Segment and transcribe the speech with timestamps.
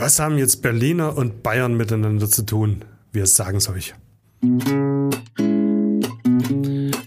[0.00, 2.84] Was haben jetzt Berliner und Bayern miteinander zu tun?
[3.10, 3.94] Wir sagen es euch.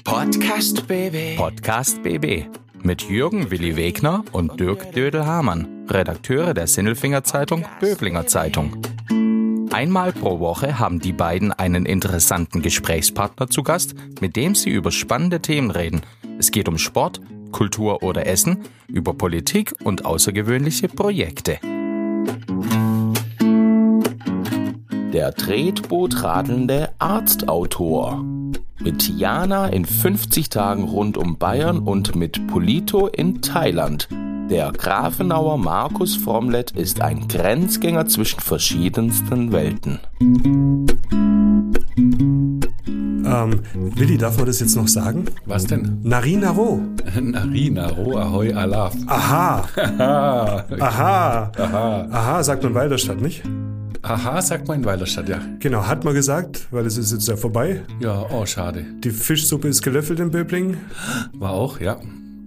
[0.04, 1.38] Podcast BB.
[1.38, 2.48] Podcast BB
[2.84, 8.76] mit Jürgen Willi Wegner und Dirk Dödel-Hamann, Redakteure der Sinnelfinger Zeitung Böblinger Zeitung.
[9.72, 14.92] Einmal pro Woche haben die beiden einen interessanten Gesprächspartner zu Gast, mit dem sie über
[14.92, 16.02] spannende Themen reden.
[16.38, 17.22] Es geht um Sport,
[17.54, 21.58] Kultur oder Essen, über Politik und außergewöhnliche Projekte.
[25.14, 28.24] Der Tretboot-radelnde Arztautor.
[28.80, 34.08] Mit Jana in 50 Tagen rund um Bayern und mit Polito in Thailand.
[34.50, 40.00] Der Grafenauer Markus Fromlet ist ein Grenzgänger zwischen verschiedensten Welten.
[43.32, 43.62] Ähm,
[43.96, 45.26] Willi, darf man das jetzt noch sagen?
[45.46, 46.00] Was denn?
[46.04, 46.82] Narinaro.
[47.22, 48.96] Narinaro, Ahoi, Alaf.
[49.08, 49.68] Aha.
[49.78, 50.66] Aha.
[50.80, 51.52] Aha.
[51.58, 52.08] Aha.
[52.12, 53.44] Aha, sagt man Walderstadt, nicht?
[54.04, 55.40] Aha, sagt man in Weilerstadt, ja.
[55.60, 57.84] Genau, hat man gesagt, weil es ist jetzt ja vorbei.
[58.00, 58.84] Ja, oh, schade.
[59.04, 60.78] Die Fischsuppe ist gelöffelt in Böbling.
[61.34, 61.98] War auch, ja.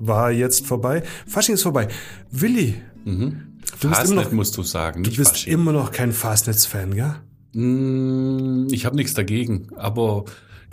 [0.01, 1.05] War jetzt vorbei.
[1.29, 1.87] Fasching ist vorbei.
[2.33, 5.53] Willi, du bist, immer Fastnet noch, musst du sagen, du bist Fasching.
[5.53, 7.15] immer noch kein Fastnetz-Fan, gell?
[7.53, 10.25] Mm, Ich habe nichts dagegen, aber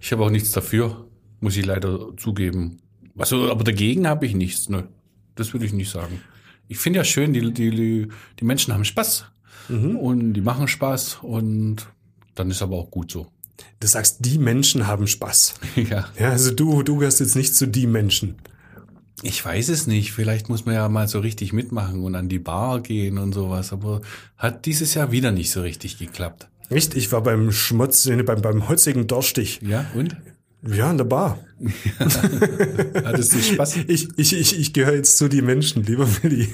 [0.02, 1.08] ich habe auch nichts dafür,
[1.40, 2.80] muss ich leider zugeben.
[3.18, 4.88] Also, aber dagegen habe ich nichts, ne?
[5.36, 6.22] Das würde ich nicht sagen.
[6.68, 8.08] Ich finde ja schön, die, die,
[8.40, 9.26] die Menschen haben Spaß
[9.70, 11.88] und die machen Spaß und
[12.36, 13.28] dann ist aber auch gut so.
[13.80, 15.56] Du sagst, die Menschen haben Spaß.
[15.90, 16.08] ja.
[16.20, 18.36] Ja, also du, du gehörst jetzt nicht zu die Menschen.
[19.24, 20.14] Ich weiß es nicht.
[20.14, 23.72] Vielleicht muss man ja mal so richtig mitmachen und an die Bar gehen und sowas.
[23.72, 24.02] Aber
[24.38, 26.50] hat dieses Jahr wieder nicht so richtig geklappt.
[26.72, 26.96] Nicht?
[26.96, 29.60] Ich war beim Schmutz, beim, beim holzigen Dorstich.
[29.62, 30.16] Ja, und?
[30.64, 31.40] Ja, in der Bar.
[33.04, 33.78] Hattest du Spaß?
[33.88, 36.48] Ich, ich, ich, ich gehöre jetzt zu die Menschen, lieber Willi.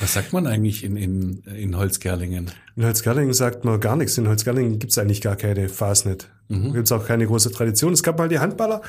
[0.00, 2.50] Was sagt man eigentlich in, in, in Holzgerlingen?
[2.74, 4.18] In Holzgerlingen sagt man gar nichts.
[4.18, 6.28] In Holzgerlingen gibt's eigentlich gar keine Fastnet.
[6.48, 6.72] Mhm.
[6.72, 7.92] Gibt's auch keine große Tradition.
[7.92, 8.82] Es gab mal die Handballer,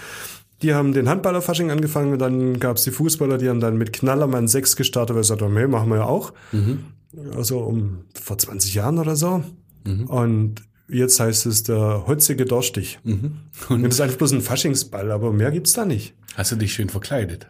[0.61, 4.47] die haben den Handballerfasching angefangen und dann gab's die Fußballer, die haben dann mit Knallermann
[4.47, 6.33] 6 gestartet, weil sie gesagt haben, hey, machen wir ja auch.
[6.51, 6.85] Mhm.
[7.35, 9.43] Also um vor 20 Jahren oder so.
[10.07, 10.55] Und
[10.89, 12.99] jetzt heißt es der holzige Dorstich.
[13.03, 13.37] Mhm.
[13.69, 16.13] Und das ist einfach bloß ein Faschingsball, aber mehr gibt's da nicht.
[16.35, 17.47] Hast du dich schön verkleidet?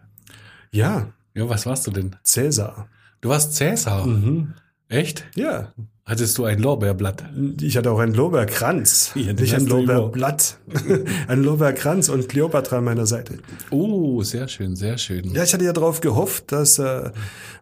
[0.71, 2.15] Ja, Ja, was warst du denn?
[2.23, 2.87] Cäsar.
[3.21, 4.05] Du warst Cäsar.
[4.07, 4.53] Mhm.
[4.89, 5.25] Echt?
[5.35, 5.73] Ja,
[6.07, 7.25] Hattest du ein Lorbeerblatt?
[7.59, 10.57] Ich hatte auch einen Lorbeerkranz, Ja, nicht ein Lorbeerblatt.
[11.27, 13.39] ein Lorbeerkranz und Kleopatra an meiner Seite.
[13.71, 15.33] Oh, sehr schön, sehr schön.
[15.33, 17.11] Ja, ich hatte ja darauf gehofft, dass äh,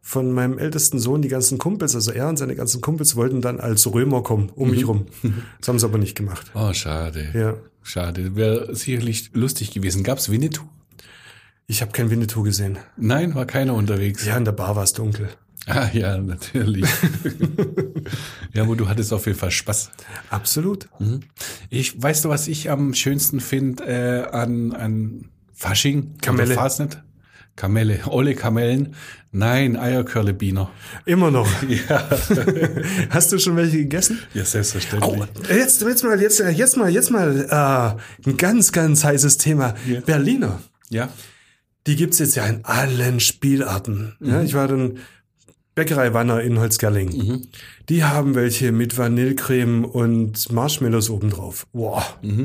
[0.03, 3.59] von meinem ältesten Sohn die ganzen Kumpels, also er und seine ganzen Kumpels wollten dann
[3.59, 5.07] als Römer kommen, um mich rum.
[5.59, 6.51] Das haben sie aber nicht gemacht.
[6.53, 7.29] Oh, schade.
[7.33, 7.55] Ja.
[7.81, 8.35] Schade.
[8.35, 10.03] Wäre sicherlich lustig gewesen.
[10.03, 10.65] Gab's Winnetou?
[11.65, 12.77] Ich habe kein Winnetou gesehen.
[12.95, 14.23] Nein, war keiner unterwegs.
[14.23, 15.29] Ja, in der Bar war es dunkel.
[15.67, 16.87] Ah, ja, natürlich.
[18.53, 19.89] ja, aber du hattest auf jeden Fall Spaß.
[20.29, 20.87] Absolut.
[21.69, 26.17] Ich, weißt du, was ich am schönsten finde äh, an, an Fasching?
[26.21, 26.53] Kamelle.
[26.53, 27.01] Fasnet?
[27.55, 28.01] Kamelle.
[28.07, 28.95] Olle Kamellen.
[29.31, 30.69] Nein, Eierkörlebiner.
[31.05, 31.49] Immer noch.
[31.89, 32.09] Ja,
[33.09, 34.19] Hast du schon welche gegessen?
[34.33, 35.11] ja selbstverständlich.
[35.11, 39.73] Oh, jetzt, jetzt mal, jetzt, jetzt mal, jetzt mal äh, ein ganz, ganz heißes Thema.
[39.87, 40.01] Ja.
[40.01, 40.61] Berliner.
[40.89, 41.09] Ja.
[41.87, 44.15] Die gibt's jetzt ja in allen Spielarten.
[44.19, 44.99] Ja, ich war dann
[45.75, 47.47] Bäckerei Wanner in Holzgerling.
[47.89, 51.67] Die haben welche mit Vanillecreme und Marshmallows obendrauf.
[51.73, 52.01] Boah,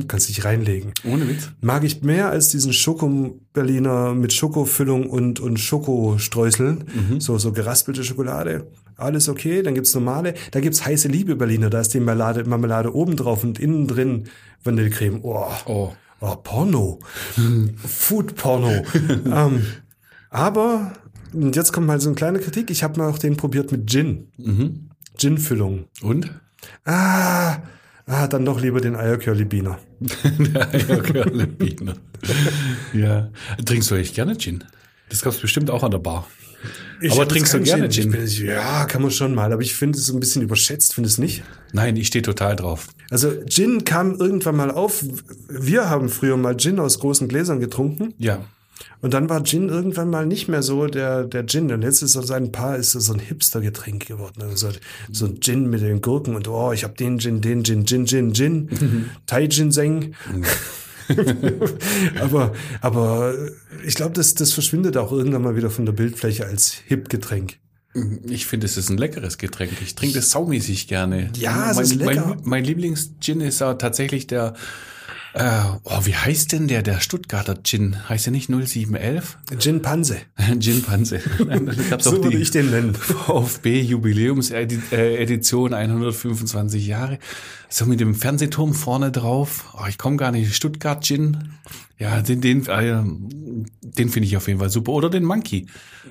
[0.09, 0.93] kannst dich reinlegen.
[1.05, 1.51] Ohne Witz.
[1.61, 6.85] Mag ich mehr als diesen Schoko-Berliner mit Schokofüllung und, und Schokostreuseln.
[7.21, 8.67] So, so geraspelte Schokolade.
[8.97, 9.63] Alles okay.
[9.63, 10.35] Dann gibt's normale.
[10.51, 11.71] Da gibt's heiße Liebe Berliner.
[11.71, 14.25] Da ist die Marmelade, Marmelade obendrauf und innen drin
[14.65, 15.21] Vanillecreme.
[15.23, 15.47] Oh.
[15.67, 15.93] Oh.
[16.21, 16.99] Oh, Porno.
[17.77, 18.85] Food-Porno.
[19.25, 19.63] ähm,
[20.29, 20.93] aber,
[21.33, 22.71] und jetzt kommt mal so eine kleine Kritik.
[22.71, 24.29] Ich habe mal auch den probiert mit Gin.
[25.17, 25.87] Gin-Füllung.
[26.03, 26.31] Und?
[26.85, 27.59] Ah,
[28.07, 29.79] ah, dann doch lieber den Eierkörlibiner.
[30.39, 31.95] Der Eierkörlebiner.
[32.93, 33.31] ja.
[33.65, 34.65] Trinkst du echt gerne Gin?
[35.09, 36.27] Das gab's bestimmt auch an der Bar.
[37.01, 38.13] Ich Aber trinkst du gerne Gin?
[38.13, 39.53] Ich bin, ja, kann man schon mal.
[39.53, 40.95] Aber ich finde es ein bisschen überschätzt.
[40.95, 41.43] Findest du nicht?
[41.73, 42.89] Nein, ich stehe total drauf.
[43.11, 45.05] Also Gin kam irgendwann mal auf.
[45.49, 48.15] Wir haben früher mal Gin aus großen Gläsern getrunken.
[48.19, 48.45] Ja.
[49.01, 51.73] Und dann war Gin irgendwann mal nicht mehr so der, der Gin.
[51.73, 54.43] Und jetzt ist so ein paar, ist so ein Hipster-Getränk geworden.
[54.43, 54.69] Also
[55.11, 58.07] so ein Gin mit den Gurken und oh, ich habe den Gin, den Gin, Gin,
[58.07, 60.15] Gin, Gin, Thai Ginseng.
[62.21, 63.35] aber, aber
[63.85, 67.59] ich glaube, das, das verschwindet auch irgendwann mal wieder von der Bildfläche als Hip-Getränk.
[68.29, 69.73] Ich finde, es ist ein leckeres Getränk.
[69.83, 71.31] Ich trinke das saumäßig gerne.
[71.37, 72.27] Ja, es mein, ist lecker.
[72.27, 74.55] Mein, mein Lieblings-Gin ist ja tatsächlich der
[75.33, 78.09] Äh, oh, wie heißt denn der, der Stuttgarter Gin?
[78.09, 79.39] Heißt der nicht 0711?
[79.59, 80.19] Gin Panse.
[80.59, 81.21] Gin Panse.
[82.01, 82.95] So würde ich den nennen.
[82.95, 87.19] VfB Jubiläumsedition 125 Jahre.
[87.69, 89.75] So mit dem Fernsehturm vorne drauf.
[89.79, 90.55] Oh, ich komme gar nicht.
[90.55, 91.55] Stuttgart Gin.
[92.01, 93.03] Ja, den, den, äh,
[93.83, 94.93] den finde ich auf jeden Fall super.
[94.93, 95.67] Oder den Monkey.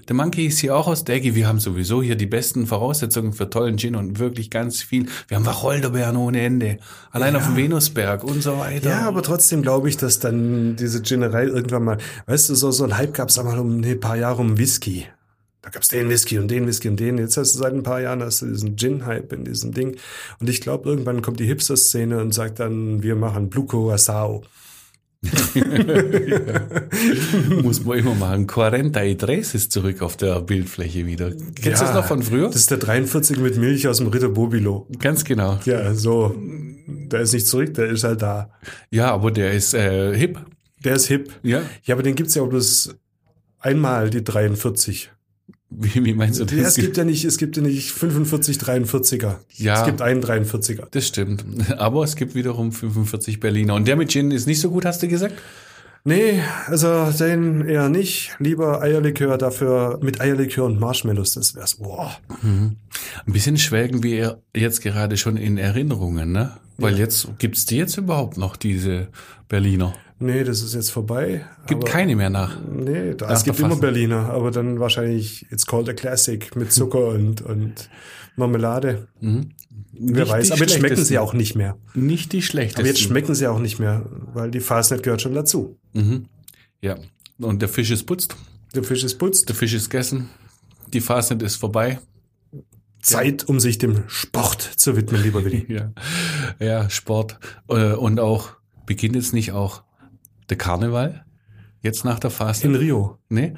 [0.07, 1.33] Der Monkey ist hier auch aus der Ecke.
[1.33, 5.07] Wir haben sowieso hier die besten Voraussetzungen für tollen Gin und wirklich ganz viel.
[5.27, 6.77] Wir haben Wacholderbeeren ohne Ende.
[7.09, 8.91] Allein auf dem Venusberg und so weiter.
[8.91, 11.97] Ja, aber trotzdem glaube ich, dass dann diese Ginnerei irgendwann mal,
[12.27, 15.07] weißt du, so, so ein Hype gab es einmal um ein paar Jahre um Whisky.
[15.63, 17.17] Da gab es den Whisky und den Whisky und den.
[17.17, 19.97] Jetzt hast du seit ein paar Jahren hast du diesen Gin-Hype in diesem Ding.
[20.39, 24.43] Und ich glaube, irgendwann kommt die Hipster-Szene und sagt dann, wir machen Blue Curacao.
[27.61, 28.47] Muss man immer machen.
[28.47, 31.31] 43 ist zurück auf der Bildfläche wieder.
[31.31, 32.47] Kennst du Ja, das noch von früher?
[32.47, 34.87] Das ist der 43 mit Milch aus dem Ritter Bobilo.
[34.99, 35.59] Ganz genau.
[35.65, 36.35] Ja, so.
[36.87, 38.51] Der ist nicht zurück, der ist halt da.
[38.91, 40.39] Ja, aber der ist äh, hip.
[40.83, 41.31] Der ist hip.
[41.43, 41.61] Ja.
[41.83, 42.95] Ja, aber den gibt's ja auch bloß
[43.59, 45.11] einmal, die 43.
[45.71, 46.55] Wie, wie meinst du das?
[46.55, 49.35] Ja, es gibt ja nicht, es gibt ja nicht 45 43er.
[49.55, 49.79] Ja.
[49.79, 50.87] Es gibt einen 43er.
[50.89, 51.45] das stimmt.
[51.77, 53.75] Aber es gibt wiederum 45 Berliner.
[53.75, 55.35] Und der mit Gin ist nicht so gut, hast du gesagt?
[56.05, 58.31] Nee, also den eher nicht.
[58.39, 61.75] Lieber Eierlikör dafür mit Eierlikör und Marshmallows, das wär's.
[61.75, 62.17] Boah.
[62.41, 62.77] Ein
[63.25, 66.57] bisschen schwelgen wir jetzt gerade schon in Erinnerungen, ne?
[66.77, 69.09] Weil jetzt gibt's die jetzt überhaupt noch, diese
[69.49, 69.93] Berliner?
[70.19, 71.45] Nee, das ist jetzt vorbei.
[71.67, 72.57] Gibt keine mehr nach.
[72.61, 73.77] Nee, da, es gibt immer.
[73.77, 77.89] Berliner, aber dann wahrscheinlich It's called a classic mit Zucker und, und
[78.35, 79.07] Marmelade.
[79.21, 79.51] Wer Mhm.
[79.93, 81.77] Nicht weiß, aber jetzt schmecken sie auch nicht mehr.
[81.93, 82.81] Nicht die schlechtesten.
[82.81, 85.77] Aber jetzt schmecken sie auch nicht mehr, weil die Fastnet gehört schon dazu.
[85.93, 86.25] Mhm.
[86.81, 86.97] Ja.
[87.39, 88.35] Und der Fisch ist putzt,
[88.75, 89.47] Der Fisch ist putzt.
[89.49, 90.29] der Fisch ist gegessen,
[90.93, 91.99] die Fastnet ist vorbei.
[93.01, 95.65] Zeit, um sich dem Sport zu widmen, lieber Willi.
[95.69, 95.91] Ja,
[96.59, 97.39] ja Sport.
[97.69, 98.49] Äh, Und auch,
[98.85, 99.83] beginnt jetzt nicht auch
[100.49, 101.25] der Karneval?
[101.81, 102.81] Jetzt nach der In Fastnet?
[102.81, 103.17] Rio.
[103.29, 103.53] Nee.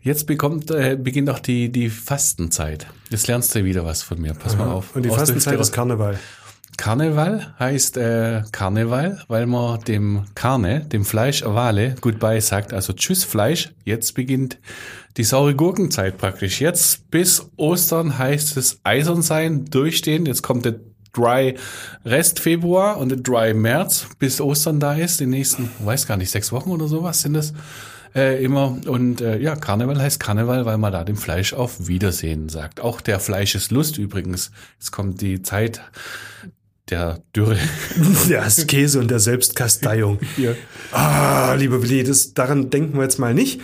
[0.00, 2.86] Jetzt bekommt, äh, beginnt auch die, die Fastenzeit.
[3.10, 4.34] Jetzt lernst du wieder was von mir.
[4.34, 4.94] Pass mal auf.
[4.94, 6.18] Und die Aus Fastenzeit ist Karneval.
[6.76, 12.72] Karneval heißt äh, Karneval, weil man dem Karne, dem Fleisch Wale, goodbye sagt.
[12.72, 13.72] Also tschüss Fleisch.
[13.84, 14.58] Jetzt beginnt
[15.16, 16.60] die saure Gurkenzeit praktisch.
[16.60, 20.26] Jetzt bis Ostern heißt es eisern sein, durchstehen.
[20.26, 20.80] Jetzt kommt der
[21.14, 21.54] Dry
[22.04, 25.20] Rest Februar und Dry März, bis Ostern da ist.
[25.20, 27.52] Die nächsten, weiß gar nicht, sechs Wochen oder sowas sind das
[28.14, 28.78] äh, immer.
[28.86, 32.80] Und äh, ja, Karneval heißt Karneval, weil man da dem Fleisch auf Wiedersehen sagt.
[32.80, 34.50] Auch der Fleischeslust übrigens.
[34.78, 35.80] Jetzt kommt die Zeit
[36.90, 37.56] der Dürre.
[38.28, 40.18] Der Käse und der Selbstkasteiung.
[40.92, 43.60] Ah, lieber Willi, das, daran denken wir jetzt mal nicht.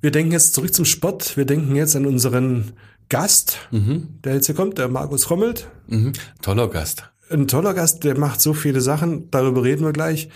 [0.00, 1.36] Wir denken jetzt zurück zum Sport.
[1.36, 2.72] Wir denken jetzt an unseren
[3.10, 5.68] Gast, der jetzt hier kommt, der Markus Rommelt.
[5.92, 6.12] Mhm.
[6.40, 7.04] Toller Gast.
[7.30, 10.28] Ein toller Gast, der macht so viele Sachen, darüber reden wir gleich.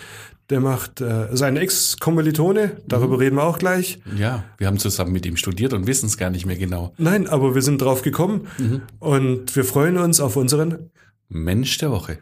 [0.49, 3.99] Der macht äh, seine Ex-Kommilitone, darüber reden wir auch gleich.
[4.17, 6.93] Ja, wir haben zusammen mit ihm studiert und wissen es gar nicht mehr genau.
[6.97, 8.47] Nein, aber wir sind drauf gekommen
[8.99, 10.89] und wir freuen uns auf unseren
[11.27, 12.19] Mensch der Woche.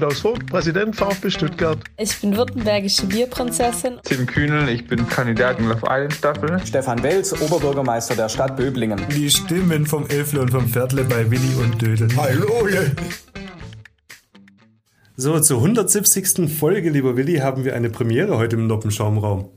[0.00, 1.78] Klaus Vogt, Präsident VfB Stuttgart.
[1.98, 3.98] Ich bin württembergische Bierprinzessin.
[4.02, 6.58] Tim Kühnel, ich bin Kandidat in Love Island Staffel.
[6.64, 8.98] Stefan Welz, Oberbürgermeister der Stadt Böblingen.
[9.14, 12.08] Die Stimmen vom Elfle und vom Viertle bei Willi und Dödel.
[12.16, 12.66] Hallo!
[15.16, 16.50] So, zur 170.
[16.50, 19.50] Folge, lieber Willi, haben wir eine Premiere heute im Noppenschaumraum.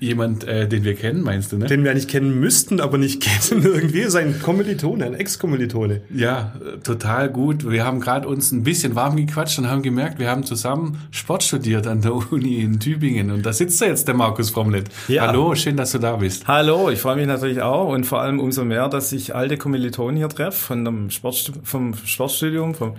[0.00, 1.64] Jemand, äh, den wir kennen, meinst du, ne?
[1.64, 4.04] Den wir eigentlich kennen müssten, aber nicht kennen irgendwie.
[4.04, 6.02] Sein Kommilitone, ein Ex-Kommilitone.
[6.14, 7.68] Ja, äh, total gut.
[7.68, 11.42] Wir haben gerade uns ein bisschen warm gequatscht und haben gemerkt, wir haben zusammen Sport
[11.42, 13.30] studiert an der Uni in Tübingen.
[13.30, 14.90] Und da sitzt da jetzt der Markus Fromlet.
[15.08, 15.26] Ja.
[15.26, 16.46] Hallo, schön, dass du da bist.
[16.46, 20.18] Hallo, ich freue mich natürlich auch und vor allem umso mehr, dass ich alte Kommilitonen
[20.18, 22.92] hier treffe von dem Sportstu vom Sportstudium, vom,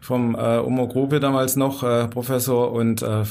[0.00, 3.22] vom äh, Omo Grube damals noch äh, Professor und äh,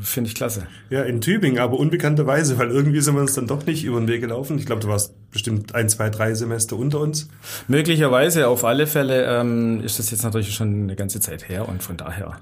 [0.00, 0.66] finde ich klasse.
[0.88, 4.08] Ja, in Tübingen, aber unbekannterweise, weil irgendwie sind wir uns dann doch nicht über den
[4.08, 4.58] Weg gelaufen.
[4.58, 7.28] Ich glaube, du warst bestimmt ein, zwei, drei Semester unter uns.
[7.68, 11.82] Möglicherweise, auf alle Fälle ähm, ist das jetzt natürlich schon eine ganze Zeit her und
[11.82, 12.38] von daher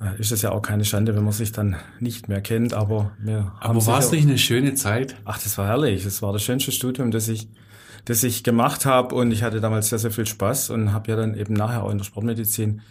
[0.00, 3.12] äh, ist es ja auch keine Schande, wenn man sich dann nicht mehr kennt, aber
[3.18, 5.16] wir haben Aber war es nicht eine schöne Zeit?
[5.24, 6.04] Ach, das war herrlich.
[6.04, 7.48] Das war das schönste Studium, das ich,
[8.04, 11.16] das ich gemacht habe und ich hatte damals sehr, sehr viel Spaß und habe ja
[11.16, 12.82] dann eben nachher auch in der Sportmedizin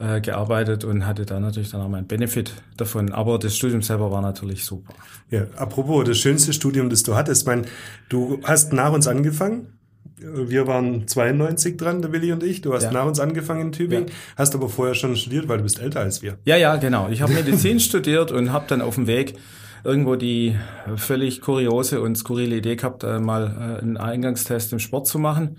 [0.00, 3.12] äh, gearbeitet und hatte da natürlich dann auch meinen Benefit davon.
[3.12, 4.92] Aber das Studium selber war natürlich super.
[5.30, 7.42] Ja, apropos, das schönste Studium, das du hattest.
[7.42, 7.66] Ich mein,
[8.08, 9.78] du hast nach uns angefangen.
[10.22, 12.60] Wir waren 92 dran, der Willi und ich.
[12.60, 12.92] Du hast Ja.
[12.92, 16.20] nach uns angefangen in Tübingen, hast aber vorher schon studiert, weil du bist älter als
[16.20, 16.36] wir.
[16.44, 17.08] Ja, ja, genau.
[17.08, 19.34] Ich habe Medizin studiert und habe dann auf dem Weg
[19.82, 20.56] irgendwo die
[20.96, 25.56] völlig kuriose und skurrile Idee gehabt, äh, mal äh, einen Eingangstest im Sport zu machen.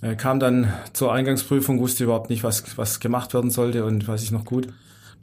[0.00, 4.22] Äh, kam dann zur Eingangsprüfung, wusste überhaupt nicht, was, was gemacht werden sollte und weiß
[4.22, 4.68] ich noch gut.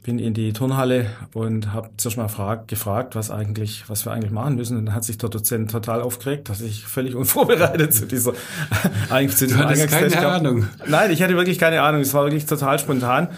[0.02, 4.30] bin in die Turnhalle und habe zuerst mal frag, gefragt, was eigentlich, was wir eigentlich
[4.30, 4.76] machen müssen.
[4.76, 8.34] Und dann hat sich der Dozent total aufgeregt, dass ich völlig unvorbereitet zu dieser
[9.10, 10.66] eigentlich zu Du hattest keine Ahnung.
[10.86, 12.02] Nein, ich hatte wirklich keine Ahnung.
[12.02, 13.28] Es war wirklich total spontan.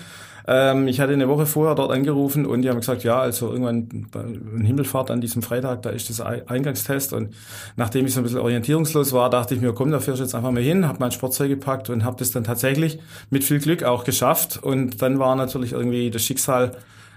[0.51, 4.09] Ähm, ich hatte eine Woche vorher dort angerufen und die haben gesagt, ja, also irgendwann
[4.57, 7.35] in Himmelfahrt an diesem Freitag, da ist das Eingangstest und
[7.77, 10.35] nachdem ich so ein bisschen orientierungslos war, dachte ich mir, komm, da fährst du jetzt
[10.35, 13.83] einfach mal hin, habe mein Sportzeug gepackt und habe das dann tatsächlich mit viel Glück
[13.83, 16.73] auch geschafft und dann war natürlich irgendwie das Schicksal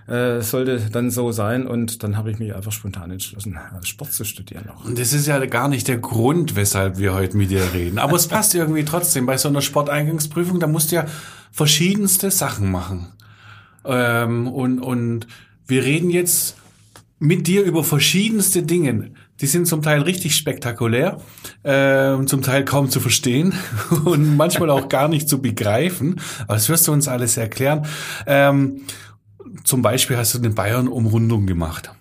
[0.08, 4.26] äh, sollte dann so sein und dann habe ich mich einfach spontan entschlossen, Sport zu
[4.26, 4.70] studieren.
[4.70, 4.84] Auch.
[4.84, 7.98] Und das ist ja gar nicht der Grund, weshalb wir heute mit dir reden.
[7.98, 9.26] Aber es passt irgendwie trotzdem.
[9.26, 11.06] Bei so einer Sporteingangsprüfung, da musst du ja
[11.52, 13.14] verschiedenste Sachen machen.
[13.86, 15.28] Ähm, und, und
[15.68, 16.58] wir reden jetzt
[17.20, 19.12] mit dir über verschiedenste Dinge.
[19.42, 21.20] Die sind zum Teil richtig spektakulär,
[21.64, 23.54] äh, zum Teil kaum zu verstehen
[24.06, 26.20] und manchmal auch gar nicht zu begreifen.
[26.44, 27.86] Aber das wirst du uns alles erklären.
[28.26, 28.82] Ähm,
[29.64, 31.92] zum Beispiel hast du eine Bayern-Umrundung gemacht.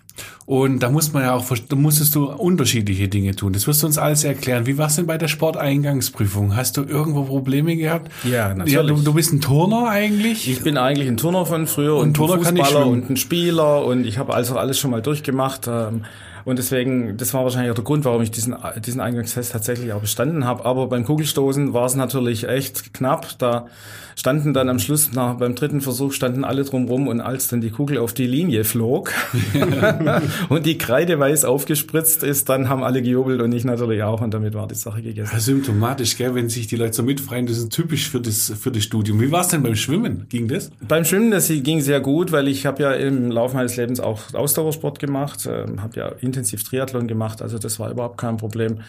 [0.45, 3.53] Und da muss man ja auch, da musstest du unterschiedliche Dinge tun.
[3.53, 4.65] Das wirst du uns alles erklären.
[4.65, 6.55] Wie war es denn bei der Sporteingangsprüfung?
[6.55, 8.11] Hast du irgendwo Probleme gehabt?
[8.23, 8.73] Ja, natürlich.
[8.73, 10.49] Ja, du, du bist ein Turner eigentlich?
[10.49, 12.91] Ich bin eigentlich ein Turner von früher und, Und Turner ein Fußballer schwimmen.
[13.03, 15.67] und ein Spieler und ich habe also alles schon mal durchgemacht.
[15.67, 16.05] Ähm,
[16.45, 18.55] und deswegen, das war wahrscheinlich auch der Grund, warum ich diesen,
[18.85, 20.65] diesen Eingangstest tatsächlich auch bestanden habe.
[20.65, 23.37] Aber beim Kugelstoßen war es natürlich echt knapp.
[23.39, 23.67] Da
[24.15, 27.69] standen dann am Schluss, nach, beim dritten Versuch, standen alle drumrum und als dann die
[27.69, 29.11] Kugel auf die Linie flog
[30.49, 34.33] und die Kreide weiß aufgespritzt ist, dann haben alle gejubelt und ich natürlich auch und
[34.33, 35.31] damit war die Sache gegessen.
[35.33, 38.71] Ja, symptomatisch, gell, wenn sich die Leute so mitfreien, das ist typisch für das, für
[38.71, 39.19] das Studium.
[39.21, 40.25] Wie war es denn beim Schwimmen?
[40.29, 40.71] Ging das?
[40.87, 44.33] Beim Schwimmen, das ging sehr gut, weil ich habe ja im Laufe meines Lebens auch
[44.33, 48.79] Ausdauersport gemacht, ähm, habe ja intensiv Triathlon gemacht, also das war überhaupt kein Problem.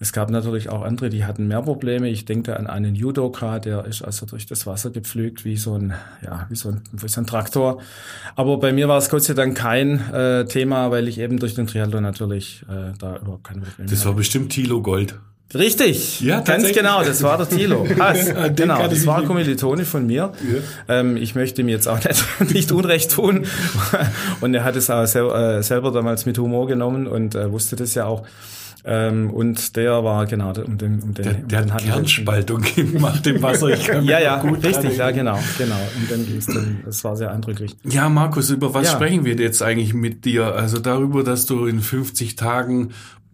[0.00, 2.08] Es gab natürlich auch andere, die hatten mehr Probleme.
[2.08, 5.94] Ich denke an einen Judoka, der ist also durch das Wasser gepflügt wie so ein,
[6.24, 7.80] ja, wie so ein, wie so ein Traktor.
[8.34, 11.54] Aber bei mir war es Gott sei Dank kein äh, Thema, weil ich eben durch
[11.54, 14.16] den Triathlon natürlich äh, da überhaupt keine Probleme Das war hatte.
[14.16, 15.20] bestimmt Thilo Gold.
[15.54, 17.84] Richtig, Ja, ganz genau, das war der Thilo.
[17.98, 20.32] Pass, den genau, das war Kommilitone von mir.
[20.88, 23.46] Ähm, ich möchte ihm jetzt auch nicht, nicht Unrecht tun.
[24.40, 27.76] Und er hat es auch sel äh, selber damals mit Humor genommen und äh, wusste
[27.76, 28.22] das ja auch.
[28.84, 32.62] Ähm, und der war genau um den, um den, Der, um der den hat Kernspaltung
[32.74, 33.68] gemacht im Wasser.
[33.68, 35.76] Ich kann Ja, ja, gut richtig, ja, genau, genau.
[35.96, 37.76] Und dann ging's dann, das war sehr eindrücklich.
[37.84, 38.92] Ja, Markus, über was Ja.
[38.94, 40.56] sprechen wir jetzt eigentlich mit dir?
[40.56, 42.90] Also darüber, dass du in 50 Tagen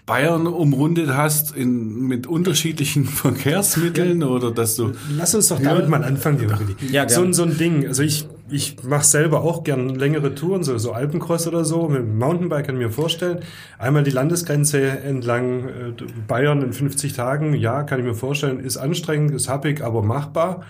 [0.08, 3.04] Bayern umrundet hast in, mit unterschiedlichen
[3.52, 6.76] Verkehrsmitteln oder dass du Lass uns doch damit mal anfangen, Willi.
[6.90, 7.30] Ja, so, gern.
[7.30, 7.86] ein- so ein Ding.
[7.86, 11.88] Also ich, ich mache selber auch gern längere Touren, so, so Alpencross oder so.
[11.88, 13.40] Mit dem Mountainbike kann ich mir vorstellen.
[13.78, 15.92] Einmal die Landesgrenze entlang äh,
[16.26, 18.58] Bayern in 50 Tagen, ja, kann ich mir vorstellen.
[18.60, 20.62] Ist anstrengend, ist happig, aber machbar.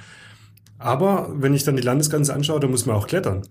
[0.80, 3.42] Aber wenn ich dann die Landesgrenze anschaue, dann muss man auch klettern.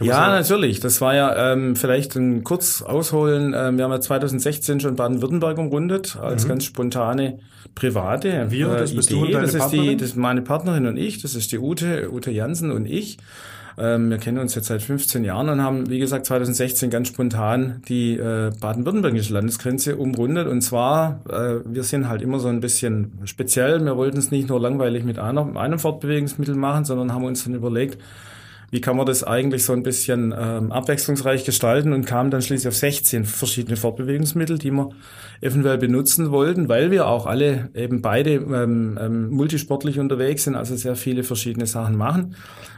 [0.00, 0.80] Ja, natürlich.
[0.80, 3.54] Das war ja ähm, vielleicht ein kurz ausholen.
[3.56, 7.38] Ähm, wir haben ja 2016 schon Baden-Württemberg umrundet als ganz spontane
[7.74, 8.50] private Mhm.
[8.50, 9.24] Wir, äh, das bist du Idee.
[9.24, 9.98] und deine das ist die, Partnerin?
[9.98, 11.22] das ist meine Partnerin und ich.
[11.22, 13.18] Das ist die Ute, Ute Jansen und ich.
[13.76, 17.82] Ähm, wir kennen uns jetzt seit 15 Jahren und haben, wie gesagt, 2016 ganz spontan
[17.88, 20.46] die äh, baden-württembergische Landesgrenze umrundet.
[20.46, 23.84] Und zwar, äh, wir sind halt immer so ein bisschen speziell.
[23.84, 27.54] Wir wollten es nicht nur langweilig mit einer, einem Fortbewegungsmittel machen, sondern haben uns dann
[27.54, 27.98] überlegt,
[28.74, 32.66] wie kann man das eigentlich so ein bisschen ähm, abwechslungsreich gestalten und kamen dann schließlich
[32.66, 34.88] auf 16 verschiedene Fortbewegungsmittel, die wir
[35.40, 40.74] eventuell benutzen wollten, weil wir auch alle eben beide ähm, ähm, multisportlich unterwegs sind, also
[40.74, 42.34] sehr viele verschiedene Sachen machen.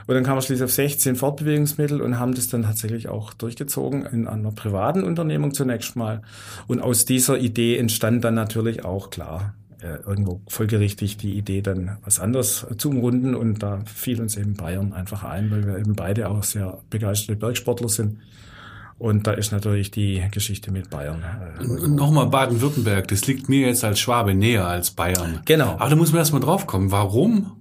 [0.06, 4.04] Und dann kamen wir schließlich auf 16 Fortbewegungsmittel und haben das dann tatsächlich auch durchgezogen
[4.04, 6.20] in einer privaten Unternehmung zunächst mal.
[6.66, 11.98] Und aus dieser Idee entstand dann natürlich auch klar äh, irgendwo folgerichtig die Idee, dann
[12.04, 13.34] was anderes zu umrunden.
[13.34, 17.38] Und da fiel uns eben Bayern einfach ein, weil wir eben beide auch sehr begeisterte
[17.38, 18.18] Bergsportler sind.
[18.98, 21.22] Und da ist natürlich die Geschichte mit Bayern.
[21.60, 25.42] Äh, Nochmal Baden-Württemberg, das liegt mir jetzt als Schwabe näher als Bayern.
[25.44, 25.76] Genau.
[25.78, 26.90] Aber da muss man erstmal drauf kommen.
[26.90, 27.52] Warum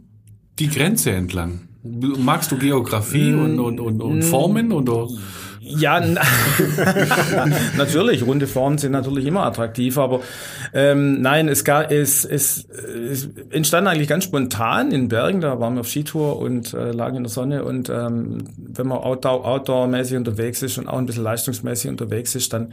[0.60, 1.68] die Grenze entlang?
[1.84, 5.08] Magst du Geografie und, und, und, und Formen oder?
[5.68, 6.20] Ja, n-
[7.78, 10.22] natürlich, runde Formen sind natürlich immer attraktiv, aber
[10.74, 15.74] ähm, nein, es, gar, es, es, es entstand eigentlich ganz spontan in Bergen, da waren
[15.74, 17.64] wir auf Skitour und äh, lagen in der Sonne.
[17.66, 22.54] Und ähm, wenn man outdoor, outdoor-mäßig unterwegs ist und auch ein bisschen leistungsmäßig unterwegs ist,
[22.54, 22.72] dann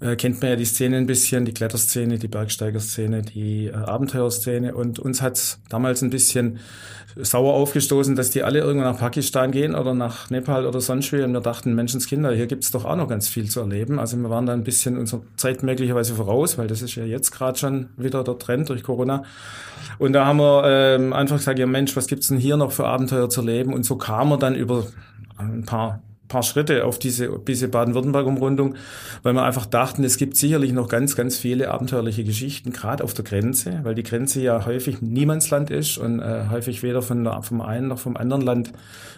[0.00, 4.74] äh, kennt man ja die Szene ein bisschen, die Kletterszene, die Bergsteigerszene, die äh, Abenteuerszene.
[4.74, 6.58] Und uns hat damals ein bisschen
[7.16, 11.22] sauer aufgestoßen, dass die alle irgendwann nach Pakistan gehen oder nach Nepal oder sonst wie.
[11.22, 13.98] Und wir dachten, Menschenskinder, hier gibt's doch auch noch ganz viel zu erleben.
[13.98, 17.30] Also wir waren da ein bisschen unserer Zeit möglicherweise voraus, weil das ist ja jetzt
[17.30, 19.24] gerade schon wieder der Trend durch Corona.
[19.98, 22.86] Und da haben wir ähm, einfach gesagt, ja Mensch, was gibt's denn hier noch für
[22.86, 23.72] Abenteuer zu erleben?
[23.72, 24.84] Und so kam er dann über
[25.38, 28.74] ein paar paar Schritte auf diese, diese Baden-Württemberg-Umrundung,
[29.22, 33.14] weil wir einfach dachten, es gibt sicherlich noch ganz, ganz viele abenteuerliche Geschichten, gerade auf
[33.14, 37.60] der Grenze, weil die Grenze ja häufig Niemandsland ist und äh, häufig weder von vom
[37.60, 38.72] einen noch vom anderen Land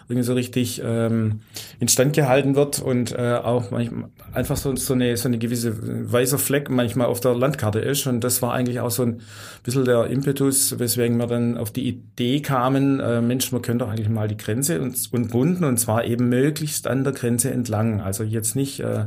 [0.09, 1.41] irgendwie so richtig ähm,
[1.79, 6.39] instand gehalten wird und äh, auch manchmal einfach so, so, eine, so eine gewisse weißer
[6.39, 8.07] Fleck manchmal auf der Landkarte ist.
[8.07, 9.21] Und das war eigentlich auch so ein
[9.63, 13.91] bisschen der Impetus, weswegen wir dann auf die Idee kamen, äh, Mensch, man könnte doch
[13.91, 18.01] eigentlich mal die Grenze und, und bunden und zwar eben möglichst an der Grenze entlang.
[18.01, 19.05] Also jetzt nicht äh,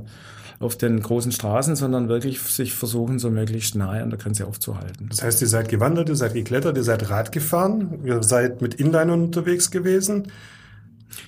[0.61, 5.09] auf den großen Straßen, sondern wirklich sich versuchen, so möglichst nahe an der Grenze aufzuhalten.
[5.11, 8.75] Das heißt, ihr seid gewandert, ihr seid geklettert, ihr seid Rad gefahren, ihr seid mit
[8.75, 10.29] Inlinern unterwegs gewesen.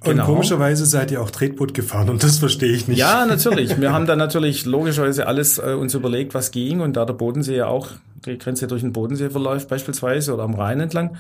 [0.01, 0.25] Und Genau.
[0.27, 2.99] komischerweise seid ihr auch Tretboot gefahren und das verstehe ich nicht.
[2.99, 3.79] Ja, natürlich.
[3.81, 6.81] Wir haben dann natürlich logischerweise alles äh, uns überlegt, was ging.
[6.81, 7.89] Und da der Bodensee ja auch
[8.25, 11.17] die Grenze durch den Bodensee verläuft beispielsweise oder am Rhein entlang,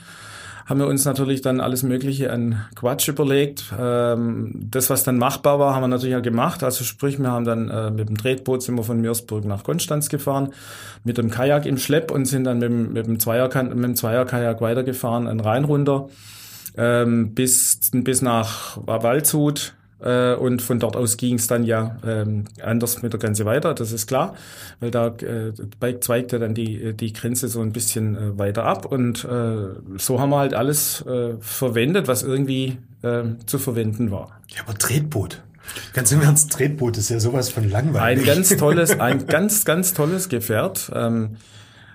[0.66, 3.73] haben wir uns natürlich dann alles Mögliche an Quatsch überlegt.
[3.78, 6.62] Ähm, das, was dann machbar war, haben wir natürlich auch gemacht.
[6.62, 10.09] Also sprich, wir haben dann äh, mit dem Tretboot sind wir von Meersburg nach Konstanz
[10.09, 10.52] gefahren,
[11.04, 13.97] mit dem Kajak im Schlepp und sind dann mit dem, mit dem, Zweierkan mit dem
[13.97, 16.09] Zweierkajak weitergefahren, an Rhein runter
[16.76, 19.75] ähm, bis, bis nach Waldshut.
[20.05, 23.75] Äh, und von dort aus ging es dann ja ähm, anders mit der Grenze weiter,
[23.75, 24.35] das ist klar,
[24.81, 25.53] weil da äh,
[26.01, 28.85] zweigte dann die, die Grenze so ein bisschen äh, weiter ab.
[28.85, 34.41] Und äh, so haben wir halt alles äh, verwendet, was irgendwie äh, zu verwenden war.
[34.49, 35.43] Ja, aber Tretboot.
[35.95, 38.29] Ganz im Ernst, Tretboot ist ja sowas von langweilig.
[38.29, 40.91] Ein ganz tolles, ein ganz, ganz tolles Gefährt.
[40.95, 41.37] Ähm,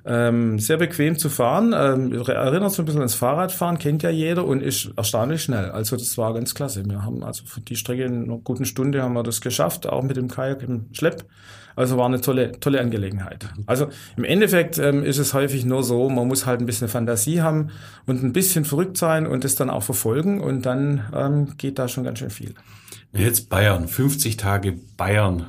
[0.05, 1.73] ähm, sehr bequem zu fahren.
[1.75, 5.71] Ähm, erinnert so ein bisschen ans Fahrradfahren, kennt ja jeder und ist erstaunlich schnell.
[5.71, 6.85] Also das war ganz klasse.
[6.85, 10.03] Wir haben also für die Strecke in einer guten Stunde haben wir das geschafft, auch
[10.03, 11.25] mit dem Kajak im Schlepp.
[11.75, 13.47] Also war eine tolle, tolle Angelegenheit.
[13.65, 13.87] Also
[14.17, 17.69] im Endeffekt ähm, ist es häufig nur so, man muss halt ein bisschen Fantasie haben
[18.05, 21.87] und ein bisschen verrückt sein und das dann auch verfolgen und dann ähm, geht da
[21.87, 22.53] schon ganz schön viel.
[23.13, 25.45] Jetzt Bayern, 50 Tage Bayern.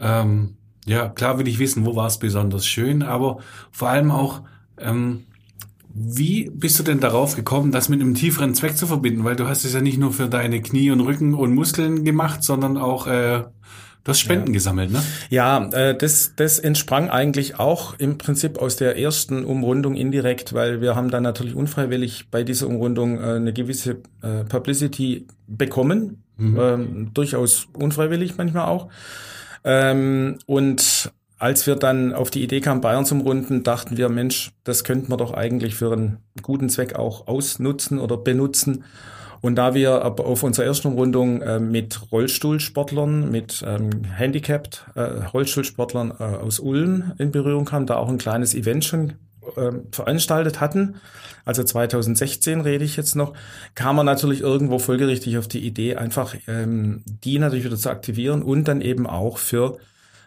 [0.00, 0.55] Ähm,
[0.86, 3.38] ja, klar will ich wissen, wo war es besonders schön, aber
[3.72, 4.42] vor allem auch,
[4.78, 5.24] ähm,
[5.92, 9.24] wie bist du denn darauf gekommen, das mit einem tieferen Zweck zu verbinden?
[9.24, 12.44] Weil du hast es ja nicht nur für deine Knie und Rücken und Muskeln gemacht,
[12.44, 13.44] sondern auch äh,
[14.04, 15.02] du hast Spenden gesammelt, ne?
[15.30, 20.80] Ja, äh, das, das entsprang eigentlich auch im Prinzip aus der ersten Umrundung indirekt, weil
[20.80, 27.10] wir haben dann natürlich unfreiwillig bei dieser Umrundung äh, eine gewisse äh, Publicity bekommen, ähm,
[27.14, 28.88] durchaus unfreiwillig manchmal auch.
[29.66, 34.52] Ähm, und als wir dann auf die Idee kamen, Bayern zum Runden, dachten wir, Mensch,
[34.64, 38.84] das könnten wir doch eigentlich für einen guten Zweck auch ausnutzen oder benutzen.
[39.42, 46.14] Und da wir auf unserer ersten Umrundung äh, mit Rollstuhlsportlern, mit ähm, Handicapped äh, Rollstuhlsportlern
[46.18, 49.14] äh, aus Ulm in Berührung kamen, da auch ein kleines Event schon
[49.56, 50.96] ähm, veranstaltet hatten,
[51.46, 53.32] also 2016 rede ich jetzt noch,
[53.74, 58.42] kam man natürlich irgendwo folgerichtig auf die Idee, einfach ähm, die natürlich wieder zu aktivieren
[58.42, 59.78] und dann eben auch für